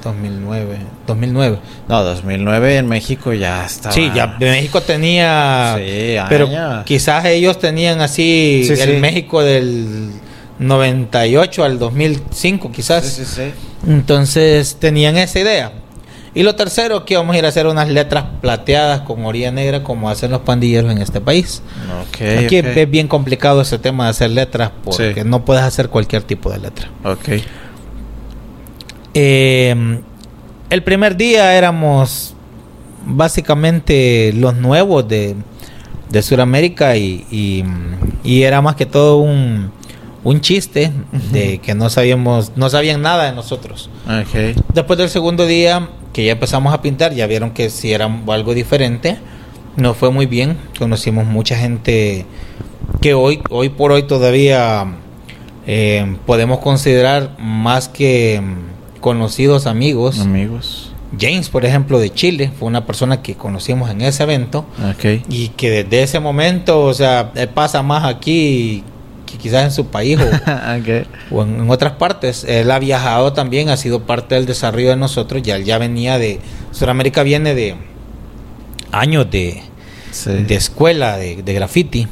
[0.03, 0.77] 2009.
[1.07, 1.59] 2009.
[1.87, 3.93] No, 2009 en México ya estaba.
[3.93, 5.75] Sí, ya México tenía.
[5.77, 6.49] Sí, pero
[6.85, 10.11] quizás ellos tenían así el México del
[10.59, 13.05] 98 al 2005, quizás.
[13.05, 13.51] Sí, sí, sí.
[13.87, 15.71] Entonces tenían esa idea.
[16.39, 19.83] Y lo tercero, que vamos a ir a hacer unas letras plateadas con orilla negra
[19.83, 21.61] como hacen los pandilleros en este país.
[22.07, 26.23] Okay, Aquí es bien complicado ese tema de hacer letras porque no puedes hacer cualquier
[26.23, 26.87] tipo de letra.
[27.03, 27.43] Ok.
[29.13, 29.99] Eh,
[30.69, 32.35] el primer día éramos
[33.05, 35.35] básicamente los nuevos de,
[36.09, 37.65] de Sudamérica y,
[38.23, 39.73] y, era más que todo un,
[40.23, 40.93] un chiste
[41.33, 43.89] de que no sabíamos, no sabían nada de nosotros.
[44.73, 48.53] Después del segundo día que ya empezamos a pintar, ya vieron que si era algo
[48.53, 49.17] diferente,
[49.77, 52.25] nos fue muy bien, conocimos mucha gente
[52.99, 54.85] que hoy, hoy por hoy todavía
[55.65, 58.41] eh, podemos considerar más que
[58.99, 60.19] conocidos amigos.
[60.19, 60.91] Amigos.
[61.17, 64.65] James, por ejemplo, de Chile, fue una persona que conocimos en ese evento.
[65.29, 68.83] Y que desde ese momento, o sea, él pasa más aquí
[69.29, 70.19] que quizás en su país
[71.31, 72.43] o, en, otras partes.
[72.43, 76.39] Él ha viajado también, ha sido parte del desarrollo de nosotros, ya ya venía de,
[76.71, 77.75] Sudamérica viene de
[78.91, 79.61] años de,
[80.25, 82.07] de escuela de, de graffiti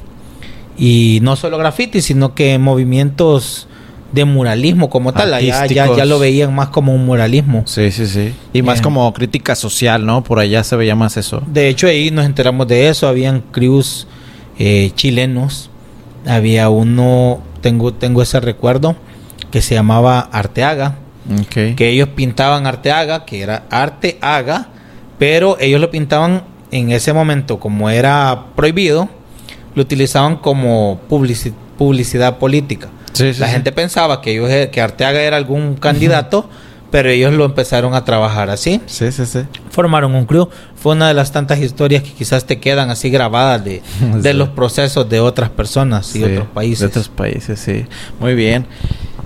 [0.77, 3.67] y no solo graffiti, sino que movimientos
[4.11, 5.29] de muralismo como tal.
[5.43, 7.63] Ya, ya, lo veían más como un muralismo.
[7.65, 8.33] Sí, sí, sí.
[8.53, 10.23] Y más como crítica social, ¿no?
[10.23, 11.41] Por allá se veía más eso.
[11.47, 13.07] De hecho, ahí nos enteramos de eso.
[13.07, 14.07] Habían crews
[14.59, 15.69] eh, chilenos.
[16.27, 18.95] Había uno, tengo, tengo ese recuerdo,
[19.51, 20.95] que se llamaba Arteaga.
[21.75, 24.67] Que ellos pintaban Arteaga, que era Arteaga,
[25.17, 29.09] pero ellos lo pintaban en ese momento, como era prohibido,
[29.75, 32.89] lo utilizaban como publicidad política.
[33.39, 36.49] La gente pensaba que, ellos, que Arteaga era algún candidato,
[36.91, 38.81] pero ellos lo empezaron a trabajar así.
[38.85, 39.39] Sí, sí, sí.
[39.69, 40.49] Formaron un crew.
[40.75, 43.81] Fue una de las tantas historias que quizás te quedan así grabadas de,
[44.21, 46.79] de los procesos de otras personas y otros países.
[46.79, 47.85] De otros países, sí.
[48.19, 48.65] Muy bien.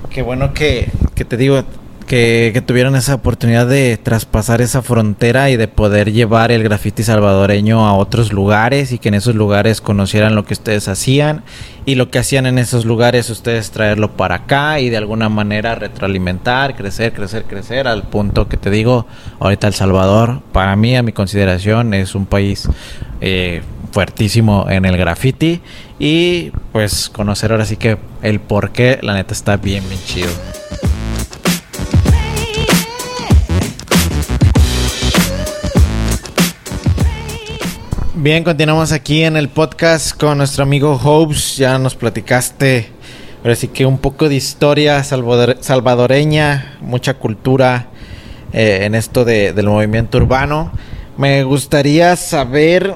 [0.09, 1.63] Qué bueno que, que te digo,
[2.05, 7.87] que, tuvieron esa oportunidad de traspasar esa frontera y de poder llevar el graffiti salvadoreño
[7.87, 11.43] a otros lugares y que en esos lugares conocieran lo que ustedes hacían
[11.85, 15.75] y lo que hacían en esos lugares ustedes traerlo para acá y de alguna manera
[15.75, 19.07] retroalimentar, crecer, crecer, crecer al punto que te digo,
[19.39, 22.67] ahorita El Salvador, para mí, a mi consideración, es un país
[23.21, 25.61] eh, fuertísimo en el graffiti
[25.99, 30.29] y pues conocer ahora sí que el por qué, la neta está bien, bien chido.
[38.23, 41.57] Bien, continuamos aquí en el podcast con nuestro amigo Hopes.
[41.57, 42.89] Ya nos platicaste,
[43.41, 47.87] ahora sí que un poco de historia salvadoreña, mucha cultura
[48.53, 50.71] eh, en esto del movimiento urbano.
[51.17, 52.93] Me gustaría saber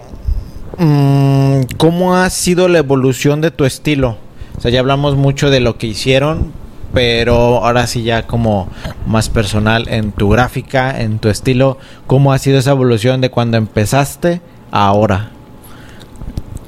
[0.78, 4.18] mm, cómo ha sido la evolución de tu estilo.
[4.56, 6.54] O sea, ya hablamos mucho de lo que hicieron,
[6.94, 8.70] pero ahora sí ya como
[9.08, 13.58] más personal en tu gráfica, en tu estilo, ¿cómo ha sido esa evolución de cuando
[13.58, 14.40] empezaste?
[14.72, 15.32] Ahora?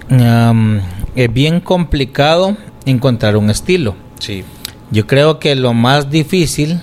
[0.10, 3.96] es bien complicado encontrar un estilo.
[4.20, 4.46] Sí.
[4.90, 6.82] Yo creo que lo más difícil,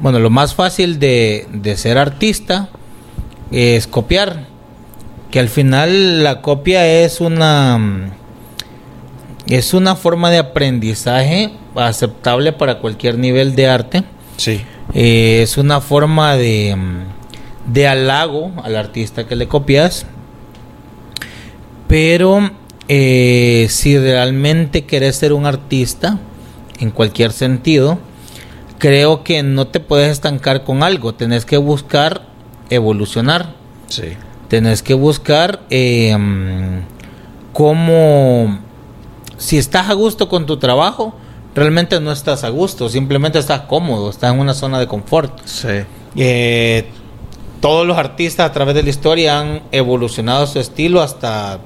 [0.00, 2.68] bueno, lo más fácil de, de ser artista
[3.52, 4.46] es copiar.
[5.30, 8.12] Que al final la copia es una
[9.46, 14.04] es una forma de aprendizaje aceptable para cualquier nivel de arte.
[14.36, 14.62] Sí.
[14.94, 16.76] Eh, es una forma de,
[17.66, 20.06] de halago al artista que le copias
[21.94, 22.50] pero
[22.88, 26.18] eh, si realmente querés ser un artista,
[26.80, 28.00] en cualquier sentido,
[28.78, 31.14] creo que no te puedes estancar con algo.
[31.14, 32.22] Tenés que buscar
[32.68, 33.54] evolucionar.
[33.86, 34.14] Sí.
[34.48, 36.82] Tenés que buscar em,
[37.52, 38.58] cómo...
[39.36, 41.14] Si estás a gusto con tu trabajo,
[41.54, 45.38] realmente no estás a gusto, simplemente estás cómodo, estás en una zona de confort.
[45.44, 45.68] Sí.
[46.16, 46.86] Eh,
[47.60, 51.60] todos los artistas a través de la historia han evolucionado su estilo hasta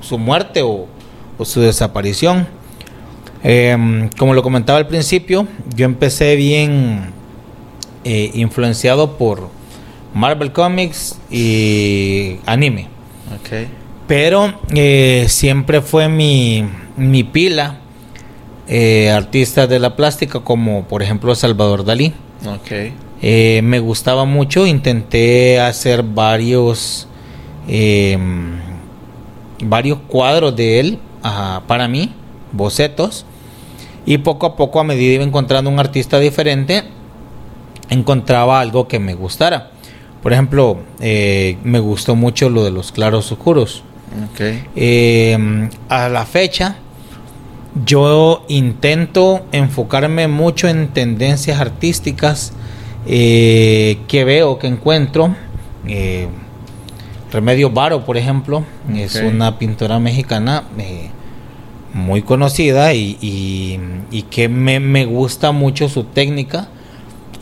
[0.00, 0.86] su muerte o,
[1.44, 2.46] su desaparición.
[3.42, 7.12] Em, como lo comentaba al principio, yo empecé bien
[8.04, 9.48] eh, influenciado por
[10.14, 12.88] Marvel Comics y anime.
[14.06, 16.64] Pero eh, siempre fue mi,
[16.96, 17.78] mi pila
[18.66, 22.12] eh, artistas de la plástica como por ejemplo Salvador Dalí.
[23.20, 27.08] me gustaba mucho, intenté hacer varios
[27.68, 28.67] em,
[29.64, 30.98] varios cuadros de él
[31.66, 32.12] para mí,
[32.52, 33.24] bocetos,
[34.06, 36.84] y poco a poco a medida iba encontrando un artista diferente,
[37.90, 39.70] encontraba algo que me gustara.
[40.22, 43.82] Por ejemplo, eh, me gustó mucho lo de los claros oscuros.
[44.74, 46.76] Eh, a la fecha,
[47.84, 52.52] yo intento enfocarme mucho en tendencias artísticas
[53.06, 55.34] eh, que veo, que encuentro.
[57.32, 58.64] Remedio Varo, por ejemplo,
[58.94, 61.10] es una pintora mexicana eh,
[61.92, 66.68] muy conocida y, que me, gusta mucho su técnica,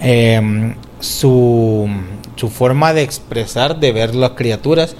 [0.00, 1.88] em, su,
[2.50, 4.96] forma de expresar, de ver las criaturas.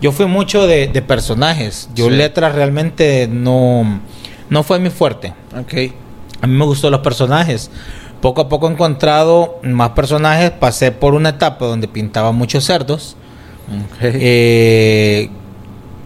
[0.00, 1.90] yo fui mucho de, personajes.
[1.94, 4.00] Yo letras realmente no,
[4.48, 5.34] no fue mi fuerte.
[5.58, 5.92] Ok.
[6.40, 7.70] A mí me gustó los personajes.
[8.22, 10.50] Poco a poco he encontrado más personajes.
[10.50, 13.16] Pasé por una etapa donde pintaba muchos cerdos.
[13.70, 14.12] Okay.
[14.14, 15.30] Eh,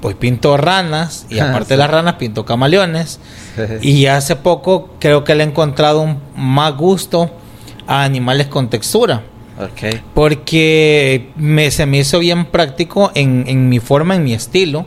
[0.00, 3.20] pues pinto ranas y aparte de las ranas pinto camaleones.
[3.82, 7.30] y hace poco creo que le he encontrado un más gusto
[7.86, 9.22] a animales con textura.
[9.58, 10.00] Okay.
[10.14, 14.84] Porque me, se me hizo bien práctico en, mi forma, en mi estilo.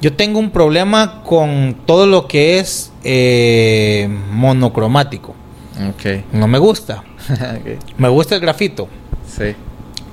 [0.00, 5.34] Yo tengo un problema con todo lo que es eh, monocromático.
[5.94, 6.24] Okay.
[6.32, 7.02] No me gusta.
[7.98, 8.88] Me gusta el grafito.
[9.26, 9.54] Sí.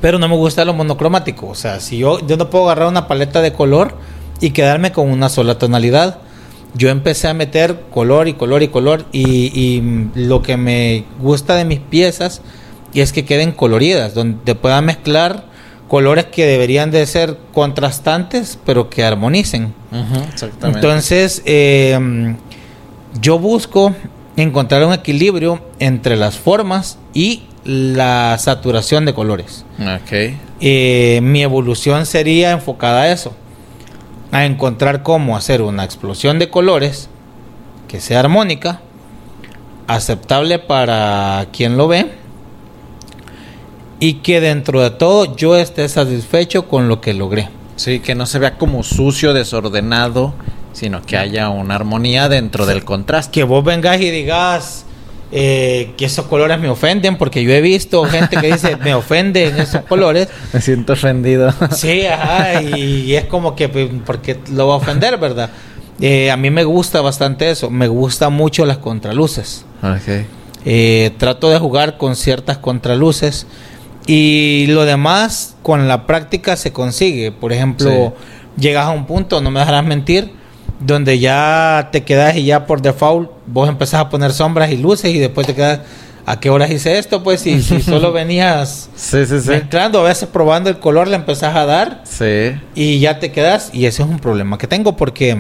[0.02, 1.48] Pero no me gusta lo monocromático.
[1.48, 3.96] O sea, si yo, yo no puedo agarrar una paleta de color
[4.42, 6.20] y quedarme con una sola tonalidad.
[6.74, 9.06] Yo empecé a meter color y color y color.
[9.12, 12.42] Y, y lo que me gusta de mis piezas
[12.96, 15.44] y es que queden coloridas, donde puedan mezclar
[15.88, 19.74] colores que deberían de ser contrastantes, pero que armonicen.
[20.64, 22.36] Entonces, eh,
[23.22, 23.94] yo busco
[24.38, 29.66] encontrar un equilibrio entre las formas y la saturación de colores.
[30.62, 33.34] Eh, mi evolución sería enfocada a eso,
[34.32, 37.10] a encontrar cómo hacer una explosión de colores
[37.88, 38.82] que sea armónica,
[39.88, 42.12] aceptable para quien lo ve
[44.00, 47.50] y que dentro de todo yo esté satisfecho con lo que logré.
[47.76, 50.34] Sí, que no se vea como sucio, desordenado,
[50.72, 53.32] sino que haya una armonía dentro del contraste.
[53.32, 54.85] Que vos vengas y digas
[55.32, 59.60] eh, que esos colores me ofenden, porque yo he visto gente que dice me ofenden
[59.60, 60.30] esos colores.
[60.54, 61.54] Me siento ofendido.
[61.72, 65.50] Sí, ajá, y, es como que, pues, porque lo va a ofender, verdad?
[66.00, 69.66] Eh, a mí me gusta bastante eso, me gusta mucho las contraluces.
[69.82, 70.26] Okay.
[70.66, 73.48] Eh, trato de jugar con ciertas contraluces
[74.08, 77.32] y lo demás con la práctica se consigue.
[77.32, 78.14] Por ejemplo,
[78.58, 80.32] llegas a un punto, no me dejarás mentir,
[80.80, 85.14] donde ya te quedas y ya por default vos empezás a poner sombras y luces
[85.14, 85.82] y después te quedas...
[86.28, 87.22] ¿A qué horas hice esto?
[87.22, 91.56] Pues si, si solo venías sí, sí, mezclando, a veces probando el color le empezás
[91.56, 92.04] a dar
[92.74, 93.70] y ya te quedas.
[93.74, 95.38] Y ese es un problema que tengo porque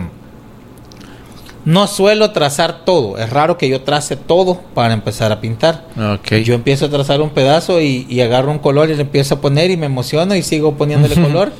[1.65, 3.17] no suelo trazar todo.
[3.17, 5.83] Es raro que yo trace todo para empezar a pintar.
[6.19, 6.43] Okay.
[6.43, 9.71] Yo empiezo a trazar un pedazo y, agarro un color y le empiezo a poner
[9.71, 11.51] y me emociono y sigo poniéndole color,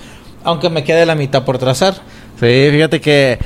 [0.43, 1.95] aunque me quede la mitad por trazar.
[2.39, 3.39] Sí, fíjate que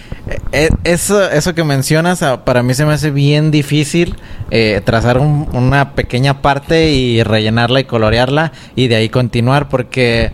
[0.84, 4.16] eso, eso que mencionas ah, para mí se me hace bien difícil
[4.52, 10.32] eh, trazar una pequeña parte y rellenarla y colorearla y de ahí continuar porque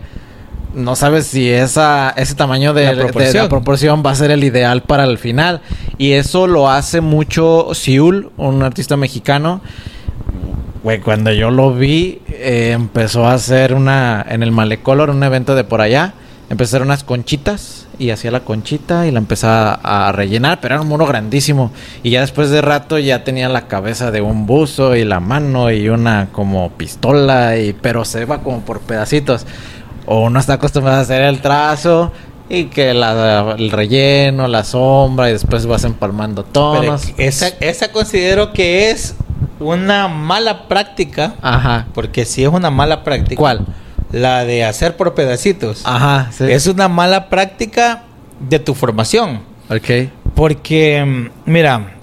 [0.74, 5.04] no sabes si esa, ese tamaño de la, proporción va a ser el ideal para
[5.04, 5.62] el final.
[5.96, 9.62] Y eso lo hace mucho Siul, un artista mexicano.
[10.82, 15.54] Güey, cuando yo lo vi, eh, empezó a hacer una, en el Malecolor, un evento
[15.54, 16.12] de por allá,
[16.50, 20.74] empezó a hacer unas conchitas y hacía la conchita y la empezaba a rellenar, pero
[20.74, 21.72] era un mono grandísimo.
[22.02, 25.70] Y ya después de rato ya tenía la cabeza de un buzo y la mano
[25.70, 29.46] y una como pistola, y, pero se va como por pedacitos
[30.06, 32.12] o uno está acostumbrado a hacer el trazo
[32.48, 37.12] y que el relleno, la sombra y después vas empalmando tonos.
[37.18, 39.16] esa, esa considero que es
[39.58, 41.34] una mala práctica.
[41.42, 41.88] Ajá.
[41.92, 43.36] Porque si es una mala práctica.
[43.36, 43.66] ¿Cuál?
[44.12, 45.82] La de hacer por pedacitos.
[45.84, 46.44] Ajá, sí.
[46.48, 48.04] Es una mala práctica
[48.40, 49.40] de tu formación.
[49.68, 50.10] Ok.
[50.34, 51.94] Porque, mm, mira,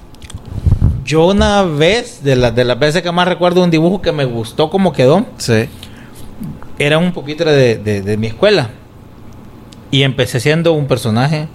[1.05, 4.25] yo una vez, de, la, de las veces que más recuerdo un dibujo que me
[4.25, 5.25] gustó como quedó.
[5.37, 5.67] Sí
[6.79, 8.69] era un pupitre de, mi escuela.
[9.91, 11.47] Y empecé siendo un personaje.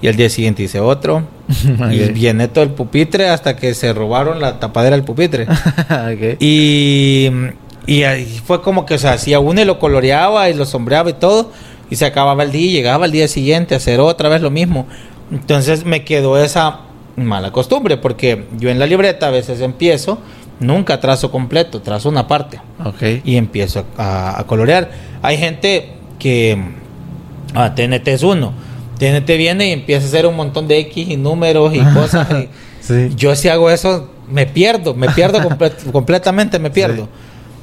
[0.00, 1.24] Y al día siguiente hice otro.
[1.90, 5.46] y viene todo el pupitre hasta que se robaron la tapadera del pupitre.
[6.40, 7.30] Y,
[7.88, 11.10] y ahí fue como que, o sea, hacía uno y lo coloreaba y lo sombreaba
[11.10, 11.50] y todo.
[11.90, 14.50] Y se acababa el día y llegaba al día siguiente a hacer otra vez lo
[14.50, 14.86] mismo.
[15.32, 16.80] Entonces me quedó esa
[17.16, 20.18] mala costumbre porque yo en la libreta a veces empiezo
[20.60, 22.60] Nunca trazo completo, trazo una parte.
[22.84, 23.22] Okay.
[23.24, 24.90] Y empiezo a, colorear.
[25.22, 26.58] Hay gente que
[27.54, 28.52] ah, TNT es uno.
[28.98, 32.28] TNT viene y empieza a hacer un montón de X y números y cosas.
[33.14, 35.38] Yo si hago eso, me pierdo, me pierdo
[35.92, 37.08] completamente, me pierdo.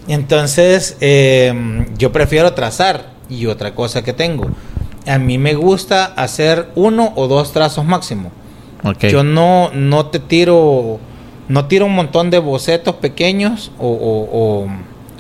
[0.08, 3.14] Entonces, em, yo prefiero trazar.
[3.28, 4.46] Y otra cosa que tengo,
[5.08, 8.32] a mí me gusta hacer uno o dos trazos máximo.
[8.84, 9.10] Okay.
[9.10, 11.00] Yo no, no te tiro
[11.48, 14.68] no tiro un montón de bocetos pequeños o,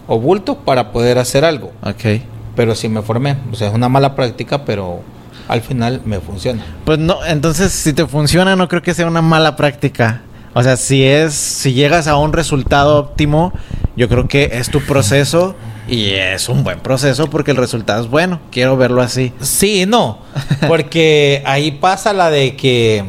[0.07, 1.71] o, bultos para poder hacer algo.
[1.83, 2.21] Ok.
[2.55, 3.37] Pero sí me formé.
[3.51, 5.01] O sea, es una mala práctica, pero
[5.47, 6.63] al final me funciona.
[6.85, 10.21] Pues no, entonces si te funciona no creo que sea una mala práctica.
[10.57, 13.51] O sea, si es, si llegas a un resultado óptimo,
[13.97, 15.53] yo creo que es tu proceso
[15.89, 18.39] Y es un buen proceso porque el resultado es bueno.
[18.51, 19.33] Quiero verlo así.
[19.41, 20.19] Sí, no.
[20.65, 23.03] Porque ahí pasa la de que,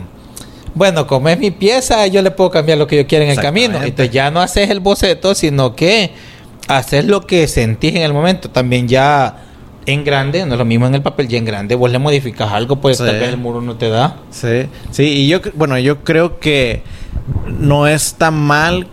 [0.74, 3.38] bueno, como es mi pieza, yo le puedo cambiar lo que yo quiera en el
[3.38, 3.80] camino.
[3.80, 6.10] Entonces ya no haces el boceto, sino que
[6.66, 8.50] haces lo que sentís en el momento.
[8.50, 9.44] También ya
[9.86, 12.52] en grande, no es lo mismo en el papel, ya en grande, vos le modificas
[12.52, 14.16] algo, pues tal vez el muro no te da.
[14.30, 16.82] Sí, sí, y yo, bueno, yo creo que
[17.46, 18.86] no es tan mal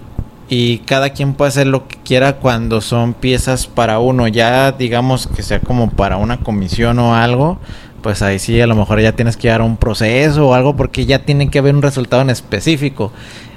[0.49, 4.27] y cada quien puede hacer lo que quiera cuando son piezas para uno.
[4.27, 7.57] Ya digamos que sea como para una comisión o algo,
[8.01, 11.05] pues ahí sí a lo mejor ya tienes que dar un proceso o algo porque
[11.05, 13.11] ya tiene que haber un resultado en específico.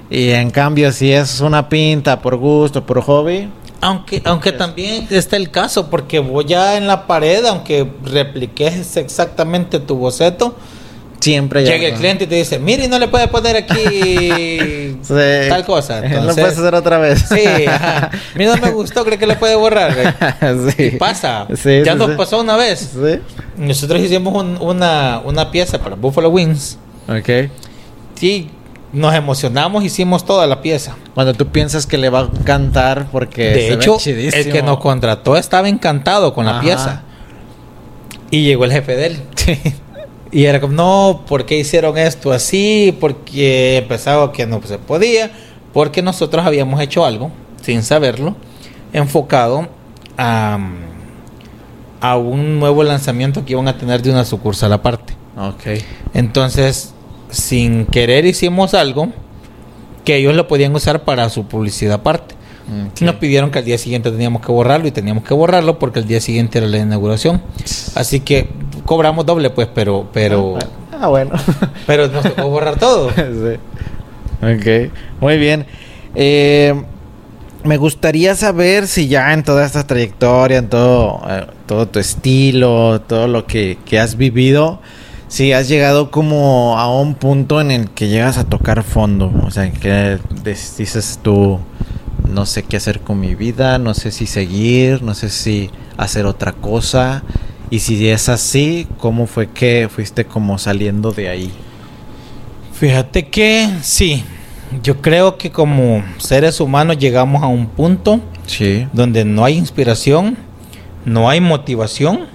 [0.08, 3.48] Y en cambio, si es una pinta por gusto, por hobby.
[3.80, 9.80] Aunque, aunque también está el caso, porque vos ya en la pared, aunque repliques exactamente
[9.80, 10.56] tu boceto,
[11.20, 14.98] Siempre llega el cliente y te dice, mire, no le puede poner aquí
[15.48, 15.98] tal cosa.
[16.04, 17.24] Entonces, lo puedes hacer otra vez.
[17.28, 18.10] Sí, ajá.
[18.34, 19.94] Mira, no me gustó, creo que le puede borrar.
[20.76, 20.92] sí.
[20.98, 21.46] pasa.
[21.84, 22.92] ya nos pasó una vez.
[23.56, 26.78] Nosotros hicimos una, una pieza para Buffalo Wings.
[27.08, 27.50] Ok.
[28.14, 28.50] Sí,
[28.92, 30.96] nos emocionamos, hicimos toda la pieza.
[31.14, 33.50] Cuando tú piensas que le va a encantar porque...
[33.50, 37.02] De hecho, el que nos contrató estaba encantado con la pieza.
[38.30, 39.22] Y llegó el jefe de él.
[40.32, 42.96] Y era como, no, ¿por qué hicieron esto así?
[43.00, 45.30] Porque empezaba que no se podía,
[45.72, 47.30] porque nosotros habíamos hecho algo,
[47.62, 48.34] sin saberlo,
[48.92, 49.68] enfocado
[50.18, 50.58] a,
[52.00, 55.14] a un nuevo lanzamiento que iban a tener de una sucursal aparte.
[55.36, 55.82] Ok.
[56.14, 56.92] Entonces,
[57.30, 59.08] sin querer hicimos algo
[60.04, 62.34] que ellos lo podían usar para su publicidad aparte.
[63.00, 66.08] Nos pidieron que al día siguiente teníamos que borrarlo y teníamos que borrarlo porque el
[66.08, 67.40] día siguiente era la inauguración.
[67.94, 68.48] Así que
[68.87, 70.09] cobramos doble, pues, pero.
[70.12, 70.59] pero
[70.99, 71.32] ah, bueno.
[71.34, 73.11] Ah, pero nos tocó borrar todo.
[73.14, 73.59] sí.
[74.43, 75.66] Ok, muy bien.
[76.14, 76.74] Eh,
[77.64, 83.01] me gustaría saber si ya en toda esta trayectoria, en todo, eh, todo tu estilo,
[83.03, 84.80] todo lo que, que has vivido,
[85.28, 89.32] si has llegado como a un punto en el que llegas a tocar fondo.
[89.45, 91.59] O sea, que dices tú
[92.28, 96.26] no sé qué hacer con mi vida, no sé si seguir, no sé si hacer
[96.26, 97.22] otra cosa.
[97.70, 101.50] Y si es así, ¿cómo fue que fuiste como saliendo de ahí?
[102.72, 104.22] Fíjate que sí,
[104.82, 108.20] yo creo que como seres humanos llegamos a un punto
[108.92, 110.36] donde no hay inspiración,
[111.04, 112.26] no hay motivación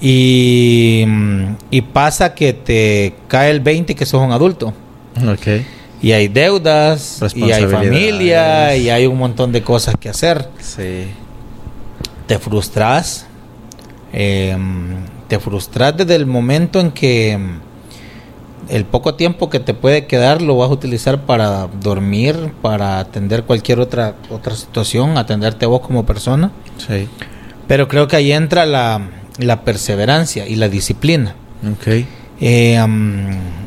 [0.00, 1.04] y,
[1.70, 4.74] y pasa que te cae el 20 que sos un adulto.
[5.34, 5.64] Okay
[6.04, 10.50] y hay deudas, y hay familia, y hay un montón de cosas que hacer.
[10.60, 11.06] Sí.
[12.26, 13.26] Te frustras,
[14.14, 14.96] em,
[15.28, 17.58] te frustras desde el momento en que em,
[18.68, 23.42] el poco tiempo que te puede quedar lo vas a utilizar para dormir, para atender
[23.42, 26.52] cualquier otra otra situación, atenderte a vos como persona.
[26.78, 27.08] Sí.
[27.66, 29.00] Pero creo que ahí entra la,
[29.38, 31.34] la perseverancia y la disciplina.
[31.80, 32.06] Okay.
[32.40, 32.78] Eh,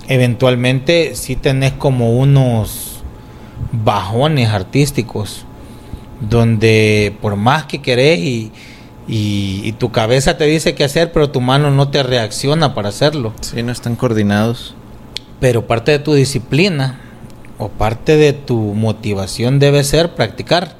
[0.08, 3.02] eventualmente si tenés como unos
[3.72, 5.46] bajones artísticos
[6.22, 8.52] donde por más que querés y,
[9.08, 13.34] y, tu cabeza te dice qué hacer, pero tu mano no te reacciona para hacerlo.
[13.40, 14.76] Sí, no están coordinados.
[15.40, 17.00] Pero parte de tu disciplina
[17.58, 20.76] o parte de tu motivación debe ser practicar.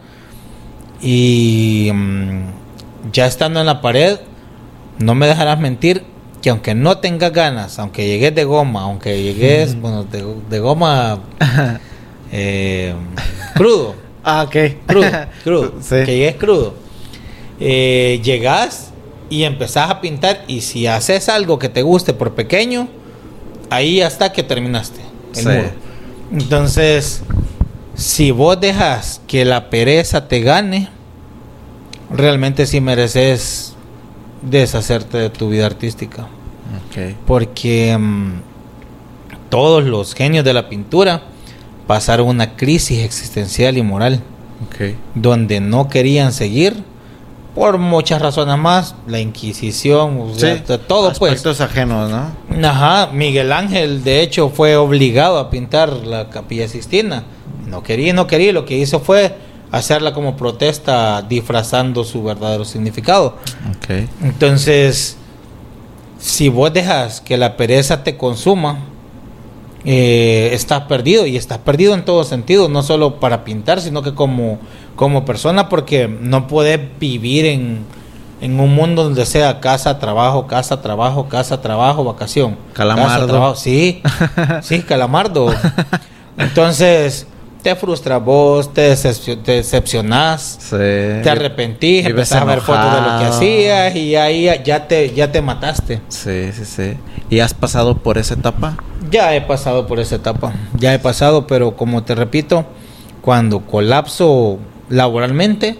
[1.02, 4.20] Y mm, ya estando en la pared,
[5.00, 6.04] no me dejarás mentir,
[6.42, 11.20] que aunque no tengas ganas, aunque llegues de goma, aunque llegues bueno, de, goma
[12.34, 12.94] eh,
[13.56, 13.96] crudo.
[14.22, 14.56] Ah, ok.
[14.86, 15.08] Crudo,
[15.46, 15.74] crudo.
[15.90, 16.87] Que llegues crudo.
[17.60, 18.92] Eh, llegas
[19.30, 22.88] y empezás a pintar y si haces algo que te guste por pequeño,
[23.70, 25.00] ahí hasta que terminaste
[25.36, 25.70] el muro.
[26.32, 27.24] Entonces,
[27.96, 30.90] si vos dejas que la pereza te gane,
[32.12, 33.74] realmente sí mereces
[34.42, 36.28] deshacerte de tu vida artística.
[37.28, 38.42] Porque mm,
[39.50, 41.22] todos los genios de la pintura
[41.86, 44.22] pasaron una crisis existencial y moral.
[45.16, 46.84] Donde no querían seguir
[47.58, 50.32] por muchas razones más, la Inquisición,
[50.88, 51.34] todo pues.
[51.34, 52.68] Aspectos ajenos, ¿no?
[52.70, 57.24] Ajá, Miguel Ángel de hecho fue obligado a pintar la Capilla Sistina.
[57.66, 59.36] No quería, no quería, lo que hizo fue
[59.72, 63.38] hacerla como protesta disfrazando su verdadero significado.
[63.78, 64.08] Okay.
[64.22, 65.18] Entonces,
[66.20, 68.82] si vos dejas que la pereza te consuma,
[69.86, 74.14] eh, estás perdido y estás perdido en todo sentido, no solo para pintar, sino que
[74.14, 74.60] como,
[74.96, 77.86] como persona, porque no puedes vivir en,
[78.42, 82.58] en un mundo donde sea casa, trabajo, casa, trabajo, casa, trabajo, vacación.
[82.74, 83.56] Calamardo.
[83.56, 84.02] sí,
[84.62, 85.54] sí, calamardo.
[86.38, 87.28] Entonces,
[87.64, 88.96] te frustras vos, te,
[89.46, 95.14] decepcionás, te arrepentís, empezás a ver fotos de lo que hacías y ahí ya te,
[95.14, 96.02] ya te mataste.
[96.08, 96.94] Sí, sí, sí.
[97.30, 98.78] ¿Y has pasado por esa etapa?
[99.10, 102.66] Ya he pasado por esa etapa, ya he pasado, pero como te repito,
[103.22, 105.80] cuando colapso laboralmente,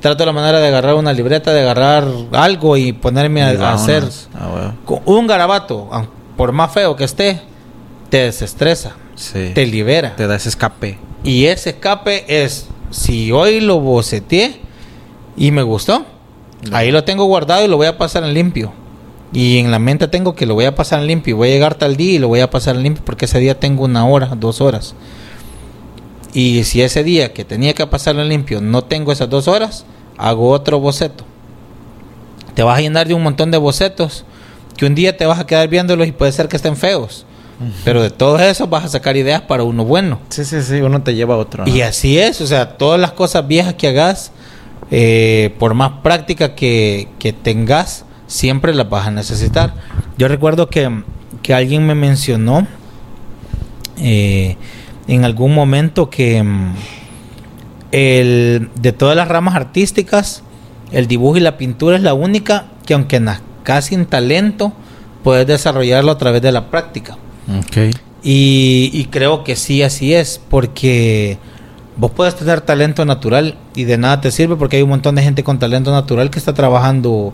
[0.00, 4.74] trato la manera de agarrar una libreta, de agarrar algo y ponerme a, hacer ah,
[5.04, 5.88] un garabato,
[6.36, 7.40] por más feo que esté,
[8.10, 8.96] te desestresa
[9.32, 10.16] te libera.
[10.16, 10.98] Te da ese escape.
[11.22, 14.60] Y ese escape es, si hoy lo boceteé
[15.36, 16.04] y me gustó,
[16.72, 18.72] ahí lo tengo guardado y lo voy a pasar en limpio.
[19.32, 21.36] Y en la mente tengo que lo voy a pasar limpio.
[21.36, 23.84] Voy a llegar tal día y lo voy a pasar limpio porque ese día tengo
[23.84, 24.94] una hora, dos horas.
[26.32, 29.86] Y si ese día que tenía que pasarlo en limpio no tengo esas dos horas,
[30.18, 31.24] hago otro boceto.
[32.54, 34.24] Te vas a llenar de un montón de bocetos
[34.76, 37.26] que un día te vas a quedar viéndolos y puede ser que estén feos.
[37.84, 40.18] Pero de todo eso vas a sacar ideas para uno bueno.
[40.28, 41.66] Sí, sí, sí, uno te lleva a otro.
[41.66, 44.32] Y así es, o sea, todas las cosas viejas que hagas,
[44.90, 47.08] eh, por más práctica que,
[47.42, 49.74] tengas, siempre las vas a necesitar.
[50.18, 51.02] Yo recuerdo que,
[51.52, 52.66] alguien me mencionó
[53.98, 54.56] eh,
[55.08, 56.74] en algún momento que mm,
[57.92, 60.42] el, de todas las ramas artísticas,
[60.90, 64.72] el dibujo y la pintura es la única que aunque nazcas sin talento,
[65.22, 67.16] puedes desarrollarlo a través de la práctica.
[67.66, 67.92] Okay.
[68.26, 71.36] Y, creo que sí, así es, porque
[71.96, 75.22] vos puedes tener talento natural y de nada te sirve porque hay un montón de
[75.22, 77.32] gente con talento natural que está trabajando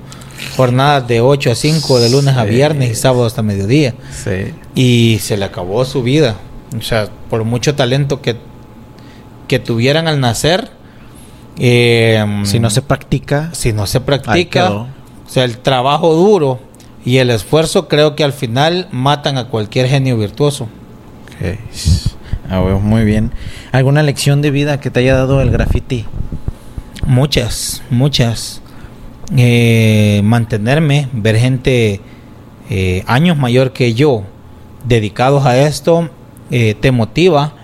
[0.57, 3.95] jornadas de 8 a 5, de lunes a viernes y sábado hasta mediodía.
[4.13, 4.53] Sí.
[4.75, 6.37] Y se le acabó su vida.
[6.77, 8.37] O sea, por mucho talento que,
[9.49, 10.71] que tuvieran al nacer.
[11.59, 13.51] Eh, si no se practica.
[13.53, 14.71] Si no se practica.
[14.71, 14.89] O
[15.27, 16.61] sea, el trabajo duro
[17.05, 20.69] y el esfuerzo creo que al final matan a cualquier genio virtuoso.
[22.51, 23.31] Ah, muy bien.
[23.73, 26.05] ¿Alguna lección de vida que te haya dado el graffiti?
[27.07, 28.61] Muchas, muchas.
[29.37, 32.01] Eh, mantenerme, ver gente
[32.69, 34.25] eh, años mayor que yo
[34.85, 36.11] dedicados a esto,
[36.51, 37.55] eh, te motiva.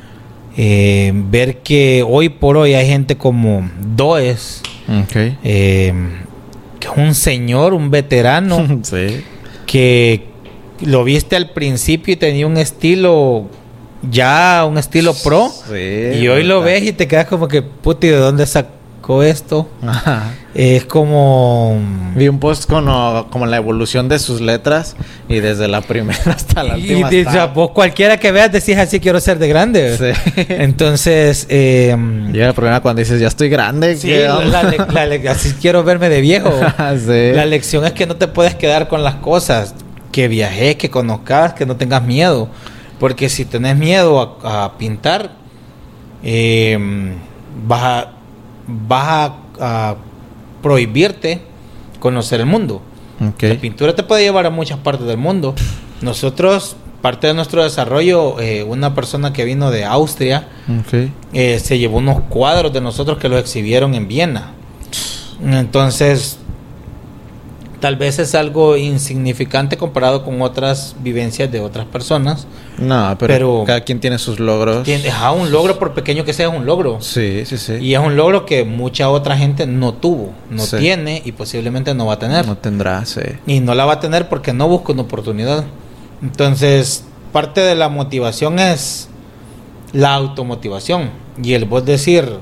[0.56, 4.62] ver que hoy por hoy hay gente como Does,
[5.04, 5.36] okay
[6.96, 8.80] un señor, un veterano,
[9.66, 10.24] que
[10.80, 13.46] lo viste al principio y tenía un estilo
[14.02, 18.16] ya un estilo pro y hoy lo ves y te quedas como que puti de
[18.16, 19.68] dónde sacó esto
[20.54, 21.80] es como
[22.14, 22.86] vi un post con
[23.30, 24.96] como la evolución de sus letras
[25.28, 27.24] y desde la primera hasta la última y,
[27.54, 30.14] vos cualquiera que veas decís así quiero ser de grande
[30.48, 31.96] entonces eh,
[32.32, 34.12] llega el problema cuando dices ya estoy grande sí,
[35.28, 36.50] así quiero verme de viejo.
[36.78, 39.74] La lección es que no te puedes quedar con las cosas
[40.10, 42.48] que viajes que conozcas que no tengas miedo
[42.98, 45.32] porque si tenés miedo a, pintar
[46.22, 46.78] eh,
[47.66, 48.12] vas a
[48.66, 49.96] vas a
[50.62, 51.42] prohibirte
[52.00, 52.82] conocer el mundo.
[53.40, 55.54] La pintura te puede llevar a muchas partes del mundo.
[56.02, 60.48] Nosotros, parte de nuestro desarrollo, eh, una persona que vino de Austria
[61.32, 64.52] eh, se llevó unos cuadros de nosotros que los exhibieron en Viena.
[65.42, 66.38] Entonces,
[67.80, 72.46] tal vez es algo insignificante comparado con otras vivencias de otras personas.
[72.78, 74.84] No, pero, cada quien tiene sus logros.
[74.84, 77.00] Tiene, un logro por pequeño que sea, es un logro.
[77.00, 77.74] Sí, sí, sí.
[77.74, 82.06] Y es un logro que mucha otra gente no tuvo, no tiene y posiblemente no
[82.06, 82.46] va a tener.
[82.46, 83.22] No tendrá, sí.
[83.46, 85.64] Y no la va a tener porque no busca una oportunidad.
[86.22, 89.08] Entonces, parte de la motivación es
[89.92, 91.10] la automotivación.
[91.42, 92.38] Y el vos decir,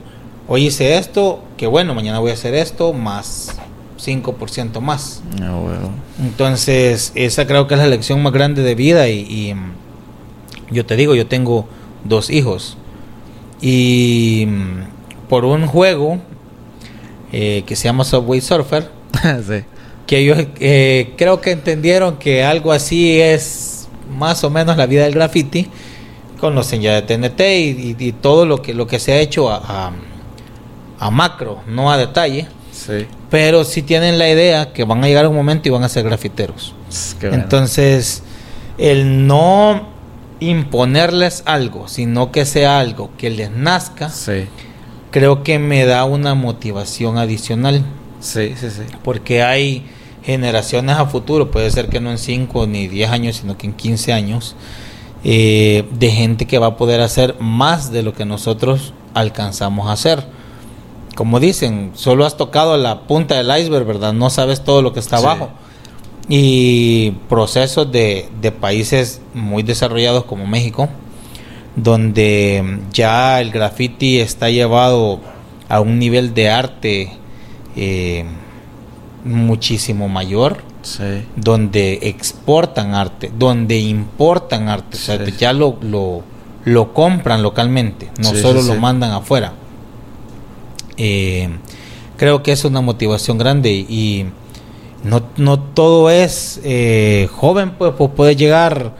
[0.46, 3.56] hoy hice esto, que bueno, mañana voy a hacer esto, más
[3.98, 5.22] 5% más.
[5.40, 5.58] Ah,
[6.20, 9.54] Entonces, esa creo que es la lección más grande de vida y,
[10.70, 11.68] yo te digo, yo tengo
[12.04, 12.76] dos hijos
[13.60, 16.18] y mm, por un juego
[17.32, 18.90] eh, que se llama Subway Surfer,
[20.06, 23.88] que ellos eh, creo que entendieron que algo así es
[24.18, 25.68] más o menos la vida del graffiti,
[26.40, 27.40] conocen ya de TNT
[28.00, 29.92] y, todo lo que, lo que se ha hecho a,
[30.98, 32.48] a macro, no a detalle.
[33.34, 36.04] Pero si tienen la idea que van a llegar un momento y van a ser
[36.04, 36.72] grafiteros.
[37.20, 38.22] Entonces,
[38.78, 39.88] el no
[40.38, 44.08] imponerles algo, sino que sea algo que les nazca,
[45.10, 47.84] creo que me da una motivación adicional.
[48.20, 48.82] Sí, sí, sí.
[49.02, 49.84] Porque hay
[50.22, 53.72] generaciones a futuro, puede ser que no en 5 ni 10 años, sino que en
[53.72, 54.54] 15 años,
[55.24, 59.92] eh, de gente que va a poder hacer más de lo que nosotros alcanzamos a
[59.94, 60.24] hacer
[61.14, 64.12] como dicen, solo has tocado la punta del iceberg, ¿verdad?
[64.12, 65.50] No sabes todo lo que está abajo.
[66.28, 70.88] Y procesos de, de, países muy desarrollados como México,
[71.76, 75.20] donde ya el graffiti está llevado
[75.68, 77.12] a un nivel de arte
[77.76, 78.24] eh,
[79.24, 80.58] muchísimo mayor,
[81.34, 88.62] donde exportan arte, donde importan arte, o sea, ya lo, lo, compran localmente, no solo
[88.62, 89.54] lo mandan afuera.
[90.96, 91.48] Eh,
[92.16, 94.26] creo que es una motivación grande y
[95.02, 98.92] no, no todo es eh, joven, pues, pues puedes llegar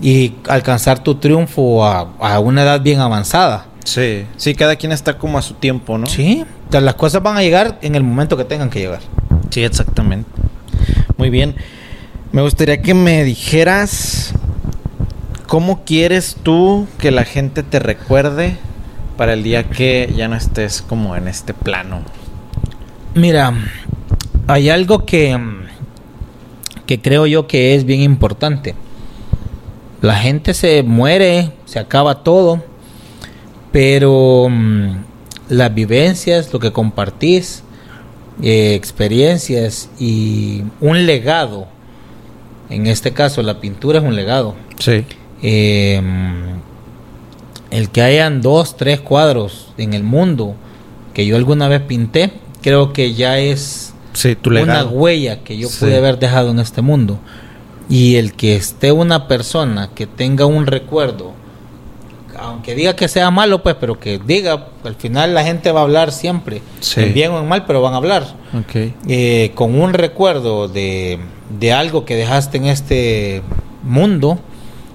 [0.00, 3.66] y alcanzar tu triunfo a, a, una edad bien avanzada.
[3.84, 6.06] Sí, sí, cada quien está como a su tiempo, ¿no?
[6.06, 9.00] Sí, las cosas van a llegar en el momento que tengan que llegar.
[9.50, 10.30] Sí, exactamente.
[11.16, 11.56] Muy bien.
[12.30, 14.34] Me gustaría que me dijeras
[15.46, 18.58] cómo quieres tú que la gente te recuerde
[19.18, 22.02] para el día que ya no estés como en este plano.
[23.14, 23.52] Mira,
[24.46, 25.36] hay algo que,
[26.86, 28.76] que creo yo que es bien importante.
[30.00, 32.62] La gente se muere, se acaba todo,
[33.72, 34.90] pero mm,
[35.48, 37.64] las vivencias, lo que compartís,
[38.40, 41.66] eh, experiencias y un legado,
[42.70, 44.54] en este caso la pintura es un legado.
[44.78, 45.04] Sí.
[45.42, 46.00] Eh,
[47.70, 50.54] el que hayan dos, tres cuadros en el mundo
[51.14, 53.92] que yo alguna vez pinté, creo que ya es
[54.44, 57.18] una huella que yo pude haber dejado en este mundo.
[57.88, 61.32] Y el que esté una persona que tenga un recuerdo,
[62.38, 65.82] aunque diga que sea malo, pues, pero que diga, al final la gente va a
[65.84, 66.62] hablar siempre,
[66.96, 68.26] en bien o en mal, pero van a hablar.
[69.08, 71.18] Eh, con un recuerdo de,
[71.58, 73.42] de algo que dejaste en este
[73.82, 74.38] mundo,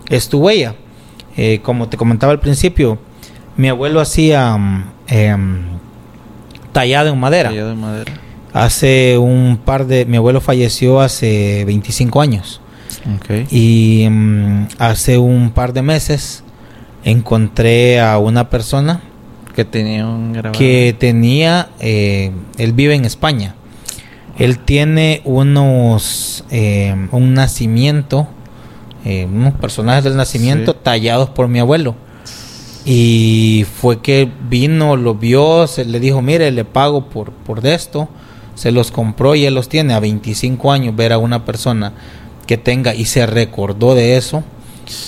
[0.09, 0.75] es tu huella.
[1.37, 2.99] Eh, como te comentaba al principio,
[3.57, 4.57] mi abuelo hacía
[5.07, 5.35] eh,
[6.71, 7.51] tallado en madera.
[8.53, 10.05] Hace un par de...
[10.05, 12.61] Mi abuelo falleció hace 25 años.
[13.49, 16.43] Y mm, hace un par de meses
[17.03, 19.01] encontré a una persona
[19.55, 23.55] que tenía un que tenía eh, él vive en España
[24.37, 28.27] él tiene unos eh, un nacimiento
[29.05, 31.95] eh, unos personajes del nacimiento tallados por mi abuelo.
[32.85, 38.09] Y fue que vino, lo vio, se le dijo, mire, le pago por, por esto,
[38.55, 39.93] se los compró y él los tiene.
[39.93, 41.93] A 25 años, ver a una persona
[42.45, 44.43] que tenga y se recordó de eso,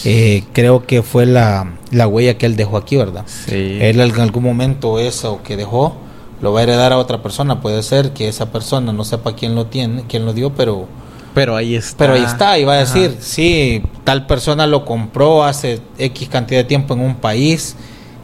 [0.06, 3.26] eh, creo que fue la, la, huella que él dejó aquí, ¿verdad?
[3.50, 5.98] Él en algún momento eso que dejó
[6.42, 9.56] lo va a heredar a otra persona, puede ser que esa persona no sepa quién
[9.56, 10.88] lo tiene, quién lo dio, pero
[11.36, 11.98] pero ahí está.
[11.98, 16.62] Pero ahí está, y va a decir, sí, tal persona lo compró hace X cantidad
[16.62, 17.76] de tiempo en un país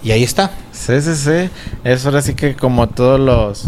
[0.02, 0.52] y ahí está.
[0.72, 1.50] Sí, sí, sí.
[1.84, 3.66] Eso ahora sí que como todos los...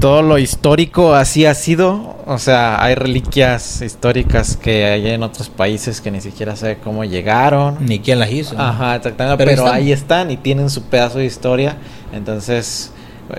[0.00, 2.16] Todo lo histórico así ha sido.
[2.24, 7.04] O sea, hay reliquias históricas que hay en otros países que ni siquiera sabe cómo
[7.04, 7.78] llegaron.
[7.80, 8.56] Ni quién las hizo.
[8.56, 9.44] Ajá, exactamente.
[9.44, 11.78] Pero, ahí están y tienen su pedazo de historia.
[12.12, 12.92] Entonces,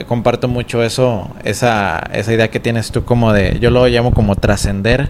[0.08, 4.36] comparto mucho eso, esa, esa idea que tienes tú como de, yo lo llamo como
[4.36, 5.10] trascender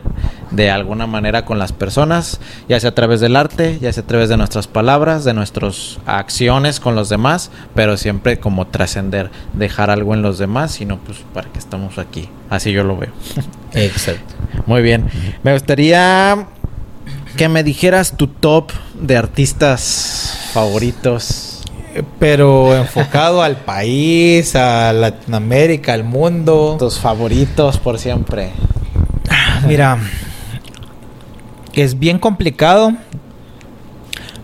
[0.51, 4.07] de alguna manera con las personas, ya sea a través del arte, ya sea a
[4.07, 9.89] través de nuestras palabras, de nuestras acciones con los demás, pero siempre como trascender, dejar
[9.89, 12.29] algo en los demás, sino pues para que estamos aquí.
[12.49, 13.11] Así yo lo veo.
[13.73, 14.33] Exacto.
[14.65, 15.09] Muy bien.
[15.43, 16.47] Me gustaría
[17.37, 21.48] que me dijeras tu top de artistas favoritos
[22.19, 26.77] pero enfocado al país, a Latinoamérica, al mundo.
[26.79, 28.51] Tus favoritos por siempre.
[29.67, 29.99] Mira,
[31.73, 32.93] es bien complicado.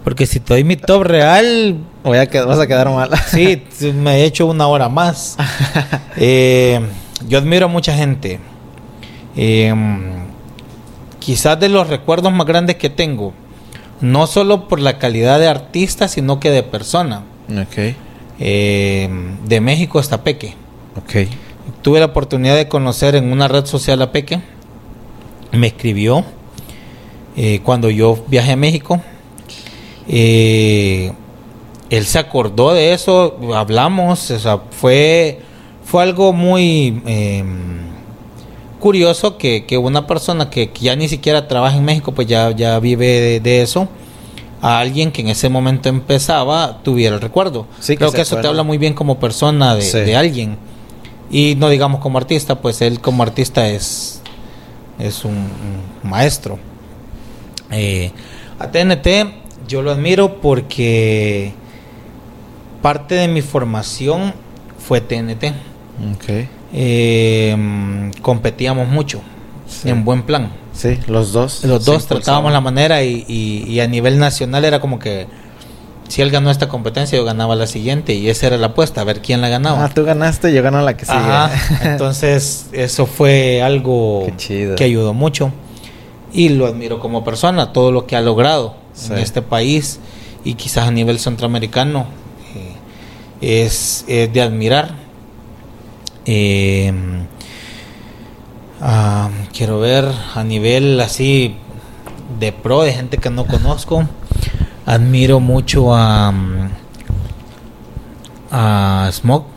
[0.04, 1.78] Porque si te doy mi top real.
[2.04, 3.10] Voy a vas a quedar mal.
[3.28, 5.38] sí, me he hecho una hora más.
[6.18, 6.80] Eh,
[7.28, 8.40] yo admiro a mucha gente.
[9.36, 9.74] Eh,
[11.20, 13.34] quizás de los recuerdos más grandes que tengo.
[14.00, 17.24] No solo por la calidad de artista, sino que de persona.
[17.50, 17.96] Okay.
[18.40, 19.10] Eh,
[19.46, 20.54] de México hasta Peque.
[21.04, 21.30] Okay.
[21.82, 24.42] Tuve la oportunidad de conocer en una red social a Peque.
[25.52, 26.26] Me escribió
[27.38, 29.02] eh, cuando yo viajé a México.
[30.08, 31.12] Eh,
[31.90, 35.40] él se acordó de eso, hablamos, o sea, fue,
[35.84, 37.80] fue algo muy em,
[38.80, 43.40] curioso que, una persona que, ya ni siquiera trabaja en México, pues ya, ya vive
[43.40, 43.88] de eso
[44.62, 47.68] a alguien que en ese momento empezaba tuviera el recuerdo.
[47.86, 50.58] Creo que, eso te habla muy bien como persona de, alguien.
[51.30, 54.22] Y no digamos como artista, pues él como artista es,
[55.00, 55.48] es un,
[56.04, 56.60] maestro.
[57.72, 58.12] Eh,
[58.60, 59.08] a TNT
[59.68, 61.54] yo lo admiro porque
[62.82, 64.34] parte de mi formación
[64.78, 65.54] fue TNT.
[66.74, 69.22] Eh, competíamos mucho,
[69.84, 70.52] en buen plan.
[70.76, 71.64] Sí, los dos.
[71.64, 75.28] Los dos tratábamos la manera y, y, a nivel nacional era como que
[76.10, 79.04] si él ganó esta competencia, yo ganaba la siguiente y esa era la apuesta, a
[79.06, 79.86] ver quién la ganaba.
[79.86, 81.20] Ah, tú ganaste, yo gano la que sigue.
[81.84, 85.52] Entonces, eso fue algo que ayudó mucho
[86.34, 88.76] y lo admiro como persona, todo lo que ha logrado
[89.10, 90.00] en este país
[90.44, 92.06] y quizás a nivel centroamericano
[93.42, 94.94] eh, es, de admirar.
[96.26, 96.92] Eh,
[98.86, 100.06] ah, quiero ver
[100.36, 101.58] a nivel así
[102.40, 104.08] de pro, de gente que no conozco
[104.86, 106.34] admiro mucho a,
[108.52, 109.48] a Smoke.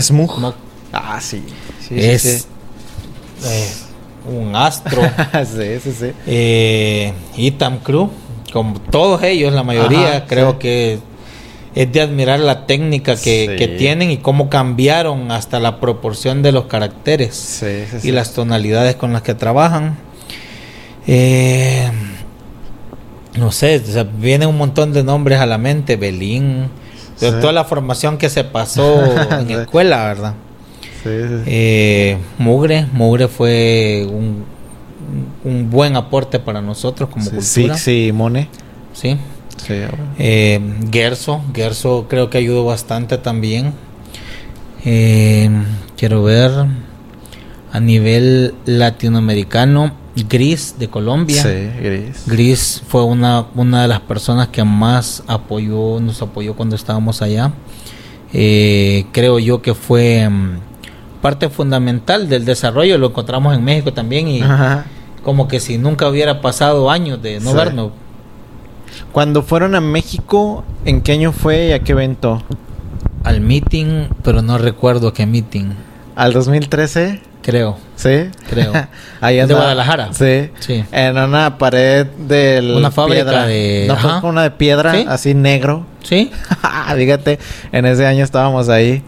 [0.00, 0.54] Smug.
[0.92, 1.44] Ah, sí.
[1.90, 2.48] es
[3.44, 3.72] eh,
[4.26, 5.02] un astro.
[5.44, 6.12] sí, sí, sí.
[6.26, 8.10] Eh, Itam Crew,
[8.52, 10.98] como todos ellos, la mayoría, creo que
[11.74, 16.52] es de admirar la técnica que, que, tienen y cómo cambiaron hasta la proporción de
[16.52, 17.64] los caracteres
[18.02, 19.96] y las tonalidades con las que trabajan.
[21.06, 21.90] Eh,
[23.36, 26.68] no sé, o sea, vienen un montón de nombres a la mente, Belín,
[27.20, 29.04] de toda la formación que se pasó
[29.40, 30.34] en escuela, ¿verdad?
[31.02, 31.42] Sí, sí.
[31.46, 34.44] Eh, Mugre, Mugre fue un,
[35.42, 37.76] un, buen aporte para nosotros como cultura.
[37.76, 38.48] Sí, Mone.
[38.94, 39.18] Sí.
[39.56, 39.74] Sí
[40.18, 40.60] eh,
[40.92, 43.72] Gerso, Gerso creo que ayudó bastante también.
[44.84, 45.50] Eh,
[45.96, 46.50] quiero ver
[47.72, 49.92] a nivel latinoamericano
[50.28, 51.42] Gris de Colombia.
[51.42, 52.22] Sí, Gris.
[52.26, 57.52] Gris fue una, una de las personas que más apoyó, nos apoyó cuando estábamos allá.
[58.32, 60.58] Eh, creo yo que fue mm,
[61.20, 62.96] parte fundamental del desarrollo.
[62.98, 64.42] Lo encontramos en México también y
[65.24, 67.90] como que si nunca hubiera pasado años de no vernos.
[69.14, 72.42] Cuando fueron a México, ¿en qué año fue y a qué evento?
[73.22, 75.66] Al meeting, pero no recuerdo qué meeting.
[76.16, 77.22] ¿Al 2013?
[77.40, 77.78] Creo.
[77.94, 78.28] ¿Sí?
[78.50, 78.72] Creo.
[79.20, 80.12] Ahí de Guadalajara.
[80.12, 80.50] Sí.
[80.58, 80.84] sí.
[80.90, 83.84] En una pared de Una fábrica de...
[83.86, 85.86] No, fue una de piedra, así negro.
[86.02, 86.32] Sí.
[86.96, 87.38] Dígate,
[87.70, 89.04] en ese año estábamos ahí.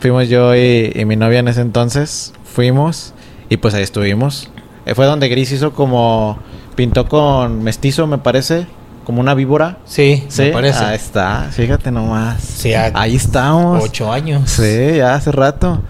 [0.00, 2.32] Fuimos yo y, mi novia en ese entonces.
[2.44, 3.12] Fuimos
[3.50, 4.50] y pues ahí estuvimos.
[4.86, 6.38] Eh, fue donde Gris hizo como...
[6.76, 8.66] Pintó con mestizo, me parece.
[9.10, 9.78] Como una víbora.
[9.86, 10.42] Sí, sí.
[10.42, 10.84] me parece.
[10.84, 11.48] Ahí está.
[11.50, 12.40] Fíjate nomás.
[12.44, 13.82] Sí, ahí estamos.
[13.82, 14.48] Ocho años.
[14.48, 15.82] Sí, ya hace rato.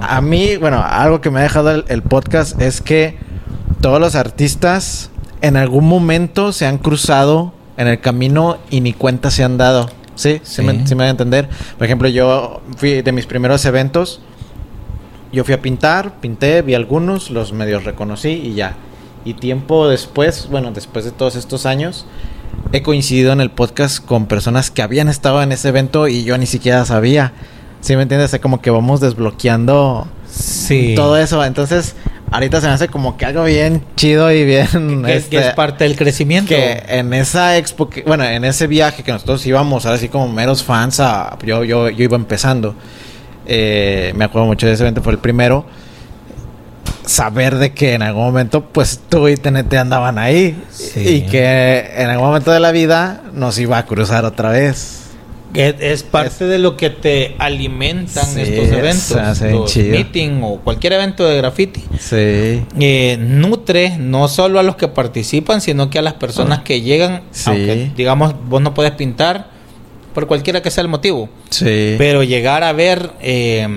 [0.00, 3.16] A, mí, bueno, algo que me ha dejado el, podcast es que
[3.80, 9.30] todos los artistas en algún momento se han cruzado en el camino y ni cuenta
[9.30, 9.88] se han dado.
[10.16, 11.48] Sí, sí, me, sí me a entender.
[11.78, 14.20] Por ejemplo, yo fui de mis primeros eventos.
[15.32, 18.74] Yo fui a pintar, pinté, vi algunos, los medios reconocí y ya.
[19.24, 22.04] Y tiempo después, bueno, después de todos estos años,
[22.72, 26.38] he coincidido en el podcast con personas que habían estado en ese evento y yo
[26.38, 27.32] ni siquiera sabía.
[27.80, 28.32] ¿Sí me entiendes?
[28.32, 30.94] O como que vamos desbloqueando sí.
[30.94, 31.44] todo eso.
[31.44, 31.96] Entonces,
[32.30, 35.02] ahorita se me hace como que algo bien chido y bien...
[35.04, 36.48] Que, este, es parte del crecimiento.
[36.48, 37.90] Que en esa expo...
[38.06, 41.90] bueno, en ese viaje que nosotros íbamos, ahora sí como meros fans, a, yo, yo,
[41.90, 42.74] yo iba empezando.
[43.46, 45.66] Eh, me acuerdo mucho de ese evento, fue el primero.
[47.04, 50.56] Saber de que en algún momento, pues tú y TNT andaban ahí.
[50.96, 55.02] Y que en algún momento de la vida nos iba a cruzar otra vez.
[55.54, 61.36] Es, parte de lo que te alimentan estos eventos, los meeting o cualquier evento de
[61.36, 61.84] graffiti.
[61.98, 62.64] Sí.
[62.80, 67.22] Eh, nutre no solo a los que participan, sino que a las personas que llegan,
[67.44, 69.50] aunque digamos vos no puedes pintar
[70.14, 71.28] por cualquiera que sea el motivo.
[71.50, 71.96] Sí.
[71.98, 73.68] Pero llegar a ver eh,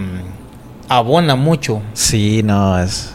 [0.90, 1.82] abona mucho.
[1.94, 3.12] Sí, no, es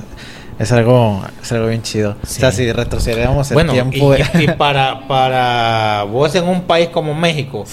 [0.60, 2.16] es algo, es algo bien chido.
[2.22, 4.14] O sea, si retrocedemos el tiempo.
[4.14, 7.64] Y, y, para, para vos en un país como México,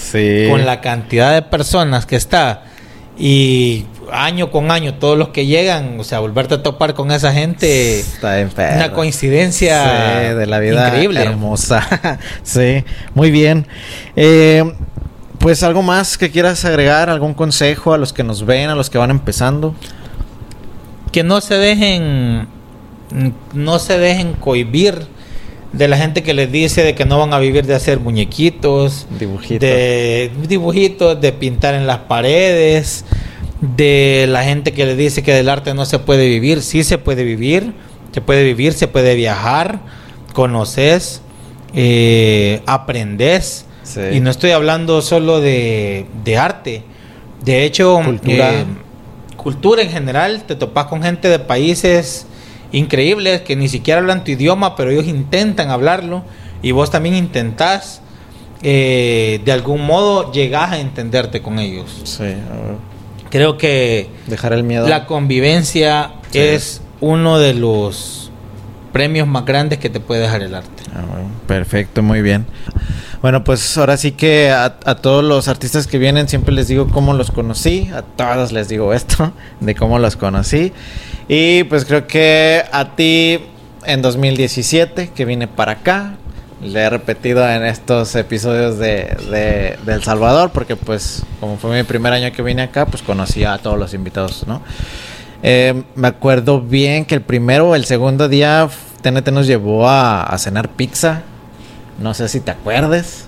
[0.50, 2.64] con la cantidad de personas que está,
[3.20, 7.34] y año con año, todos los que llegan, o sea, volverte a topar con esa
[7.34, 8.00] gente.
[8.00, 8.38] Está
[8.76, 11.24] Una coincidencia de la vida increíble.
[11.24, 12.20] hermosa.
[12.44, 13.68] sí, muy bien.
[14.16, 14.64] Eh,
[15.40, 18.90] pues algo más que quieras agregar, algún consejo a los que nos ven, a los
[18.90, 19.76] que van empezando.
[21.12, 22.48] Que no se dejen
[23.54, 25.08] no se dejen cohibir
[25.74, 29.08] de la gente que les dice de que no van a vivir de hacer muñequitos,
[29.20, 33.06] dibujitos, de dibujitos, de pintar en las paredes,
[33.62, 36.98] de la gente que les dice que del arte no se puede vivir, sí se
[36.98, 37.74] puede vivir,
[38.12, 39.80] se puede vivir, se puede viajar,
[40.34, 41.22] conoces,
[41.74, 43.66] eh, aprendes,
[44.12, 46.06] y no estoy hablando solo de,
[46.38, 46.84] arte,
[47.44, 48.62] de hecho, cultura.
[48.62, 48.66] Eh,
[49.36, 52.28] cultura en general, te topas con gente de países
[52.72, 56.24] increíbles que ni siquiera hablan tu idioma, pero ellos intentan hablarlo
[56.62, 58.02] y vos también intentás
[58.62, 62.02] eh, de algún modo llegar a entenderte con ellos.
[62.04, 62.34] Sí,
[63.30, 64.88] Creo que dejar el miedo.
[64.88, 68.32] La convivencia es uno de los
[68.92, 70.84] premios más grandes que te puede dejar el arte.
[70.96, 71.04] Ah,
[71.46, 72.46] perfecto, muy bien.
[73.22, 77.14] Bueno, pues ahora sí que a, todos los artistas que vienen siempre les digo cómo
[77.14, 77.90] los conocí.
[77.94, 80.72] A todos les digo esto, de cómo los conocí.
[81.28, 83.40] Y pues creo que a ti
[83.86, 86.14] en 2017, que vine para acá,
[86.62, 89.16] le he repetido en estos episodios de,
[89.86, 93.44] de, El Salvador, porque pues como fue mi primer año que vine acá, pues conocí
[93.44, 94.62] a todos los invitados, ¿no?
[95.44, 98.68] Eh, me acuerdo bien que el primero o el segundo día
[99.02, 101.24] TNT nos llevó a, a cenar pizza.
[102.00, 103.28] No sé si te acuerdes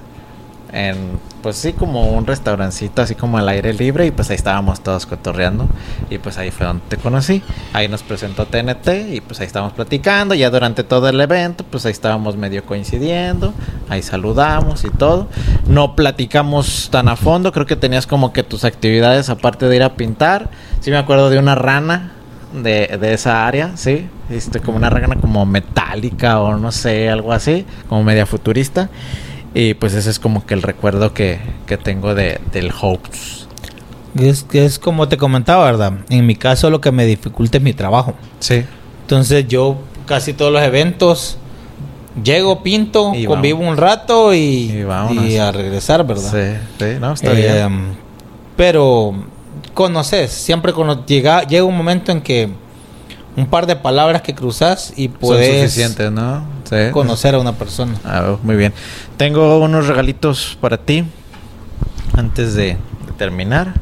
[0.71, 4.81] en, pues sí, como un restaurancito así como al aire libre y pues ahí estábamos
[4.81, 5.67] todos cotorreando
[6.09, 7.41] y pues ahí fue donde te conocí.
[7.73, 11.85] Ahí nos presentó TNT y pues ahí estábamos platicando, ya durante todo el evento pues
[11.85, 13.53] ahí estábamos medio coincidiendo,
[13.89, 15.27] ahí saludamos y todo.
[15.67, 19.83] No platicamos tan a fondo, creo que tenías como que tus actividades aparte de ir
[19.83, 20.49] a pintar.
[20.81, 22.11] Sí me acuerdo de una rana
[22.53, 27.31] de, de, esa área, sí, este, como una rana como metálica o no sé, algo
[27.31, 28.89] así, como media futurista.
[29.53, 31.39] Y pues ese es como que el recuerdo que,
[31.83, 33.47] tengo de, del Hopes.
[34.15, 35.93] Es, es como te comentaba, ¿verdad?
[36.09, 38.13] En mi caso lo que me dificulta es mi trabajo.
[38.39, 38.63] Sí.
[39.01, 41.37] Entonces yo casi todos los eventos
[42.23, 46.31] llego, pinto, convivo un rato y, y, a regresar, ¿verdad?
[46.31, 47.55] Sí, sí, no, está bien.
[47.55, 47.81] Em,
[48.55, 49.13] pero
[49.73, 52.49] conoces, siempre cuando llega, llega un momento en que
[53.35, 55.77] un par de palabras que cruzas y puedes
[56.11, 56.45] ¿no?
[56.91, 57.93] conocer a una persona.
[58.03, 58.73] Ah, muy bien.
[59.17, 61.05] Tengo unos regalitos para ti
[62.13, 62.77] antes de,
[63.17, 63.73] terminar.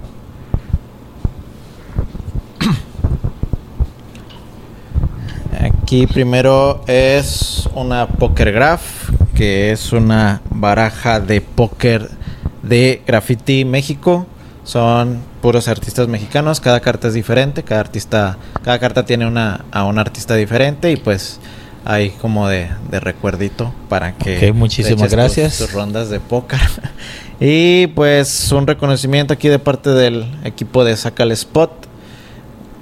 [5.59, 12.09] Aquí primero es una Poker Graph, que es una baraja de póker
[12.63, 14.25] de Graffiti México.
[14.63, 19.83] Son puros artistas mexicanos, cada carta es diferente, cada artista, cada carta tiene una a
[19.83, 21.39] un artista diferente y pues
[21.85, 25.57] hay como de, recuerdito para que muchísimas gracias.
[25.57, 26.59] tus, rondas de póker.
[27.39, 31.71] Y pues un reconocimiento aquí de parte del equipo de Saca el Spot.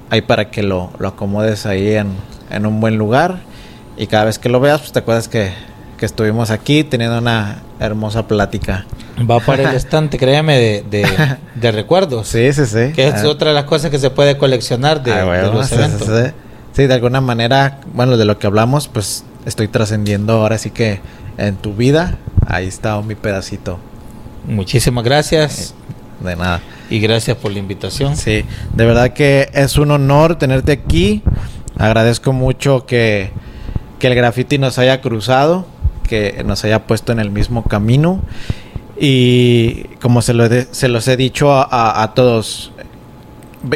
[0.08, 2.12] Ahí para que lo, lo acomodes ahí en,
[2.50, 3.40] en un buen lugar.
[3.98, 5.52] Y cada vez que lo veas pues te acuerdas que
[5.96, 8.86] que estuvimos aquí teniendo una hermosa plática.
[9.18, 11.06] Va para el estante, créeme, de,
[11.54, 12.28] de, recuerdos.
[12.28, 12.92] Sí, sí, sí.
[12.94, 13.28] Que es ah.
[13.28, 16.08] otra de las cosas que se puede coleccionar de, ah, los eventos.
[16.72, 21.00] Sí, de alguna manera, bueno, de lo que hablamos, pues estoy trascendiendo ahora sí que
[21.38, 23.78] en tu vida, ahí está mi pedacito.
[24.46, 25.74] Muchísimas gracias.
[26.20, 26.60] Eh, de nada.
[26.90, 28.16] Y gracias por la invitación.
[28.16, 28.44] Sí,
[28.74, 31.22] de verdad que es un honor tenerte aquí.
[31.78, 33.30] Agradezco mucho que,
[33.98, 35.66] que el graffiti nos haya cruzado
[36.06, 38.20] que nos haya puesto en el mismo camino.
[38.98, 42.72] Y como se, lo se los he dicho a, todos,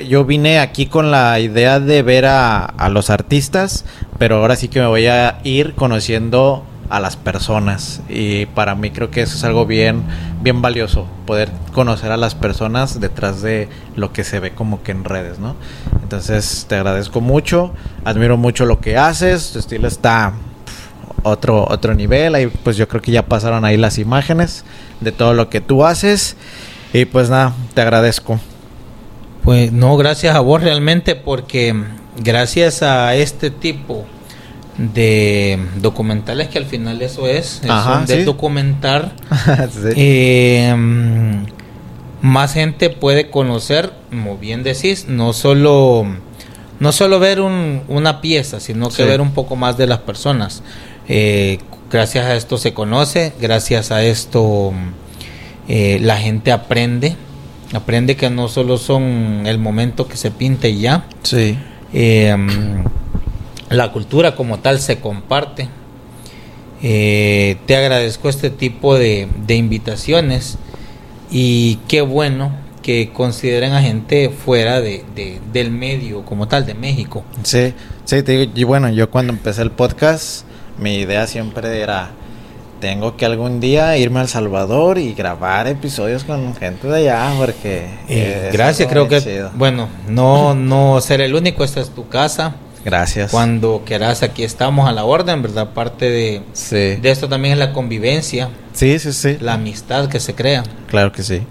[0.09, 3.85] yo vine aquí con la idea de ver a, a, los artistas,
[4.19, 8.03] pero ahora sí que me voy a ir conociendo a las personas.
[8.09, 10.03] Y para mí creo que eso es algo bien,
[10.43, 14.93] bien valioso, poder conocer a las personas detrás de lo que se ve como que
[14.93, 15.55] en redes, ¿no?
[16.03, 17.73] Entonces te agradezco mucho,
[18.05, 20.33] admiro mucho lo que haces, tu estilo está
[21.23, 22.35] otro, otro nivel.
[22.35, 24.65] Ahí pues yo creo que ya pasaron ahí las imágenes
[25.01, 26.37] de todo lo que tú haces.
[26.93, 28.41] Y pues nada, te agradezco.
[29.45, 31.75] Pues no, gracias a vos realmente porque
[32.19, 34.05] gracias a este tipo
[34.77, 37.61] de documentales que al final eso es,
[38.07, 39.13] de documentar,
[39.97, 41.45] em,
[42.23, 46.07] más gente puede conocer, como bien decís, no solo
[46.79, 50.63] no solo ver una pieza, sino que ver un poco más de las personas.
[51.13, 51.59] Eh,
[51.91, 54.73] gracias a esto se conoce, gracias a esto
[55.67, 57.17] eh, la gente aprende,
[57.73, 61.07] aprende que no solo son el momento que se pinta y ya.
[61.25, 61.59] Sí.
[61.93, 62.37] Eh,
[63.71, 65.69] la cultura como tal se comparte.
[66.81, 70.59] te agradezco este tipo de, invitaciones
[71.29, 75.05] y qué bueno que consideren a gente fuera de,
[75.53, 77.25] del medio como tal de México.
[77.43, 77.75] Sí,
[78.05, 80.45] sí, te digo, y bueno, yo cuando empecé el podcast
[80.81, 82.11] mi idea siempre era
[82.81, 87.87] tengo que algún día irme al Salvador y grabar episodios con gente de allá porque
[88.53, 92.55] gracias creo que bueno no no ser el único esta es tu casa.
[92.83, 93.31] Gracias.
[93.31, 97.73] Cuando quieras aquí estamos a la orden verdad parte de de esto también es la
[97.73, 98.49] convivencia.
[98.73, 99.37] Sí sí sí.
[99.41, 100.63] La amistad que se crea.
[100.89, 101.43] Claro que sí.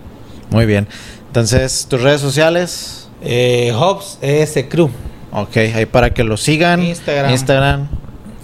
[0.49, 0.87] Muy bien.
[1.27, 4.89] Entonces tus redes sociales eh, Hobbs ES Crew.
[5.31, 6.81] Ok ahí para que lo sigan.
[6.81, 7.31] Instagram.
[7.31, 7.89] Instagram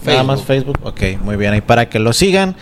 [0.05, 0.79] Nada más Facebook.
[0.83, 1.53] Ok, muy bien.
[1.53, 2.55] Ahí para que lo sigan.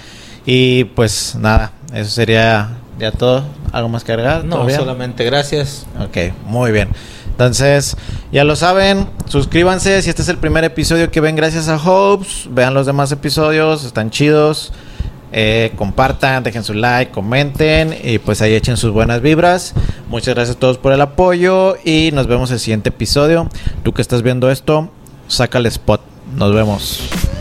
[0.46, 3.44] Y pues nada, eso sería ya todo.
[3.72, 4.44] ¿Algo más que agregar?
[4.46, 5.86] No, solamente gracias.
[6.00, 6.90] Ok, muy bien.
[7.32, 7.98] Entonces,
[8.32, 12.48] ya lo saben, suscríbanse si este es el primer episodio que ven gracias a Hopes.
[12.52, 14.72] Vean los demás episodios, están chidos.
[15.36, 19.74] Eh, compartan, dejen su like, comenten y pues ahí echen sus buenas vibras.
[20.08, 23.50] Muchas gracias a todos por el apoyo y nos vemos en el siguiente episodio.
[23.82, 24.92] Tú que estás viendo esto,
[25.28, 26.02] saca el spot.
[26.36, 27.33] Nos vemos.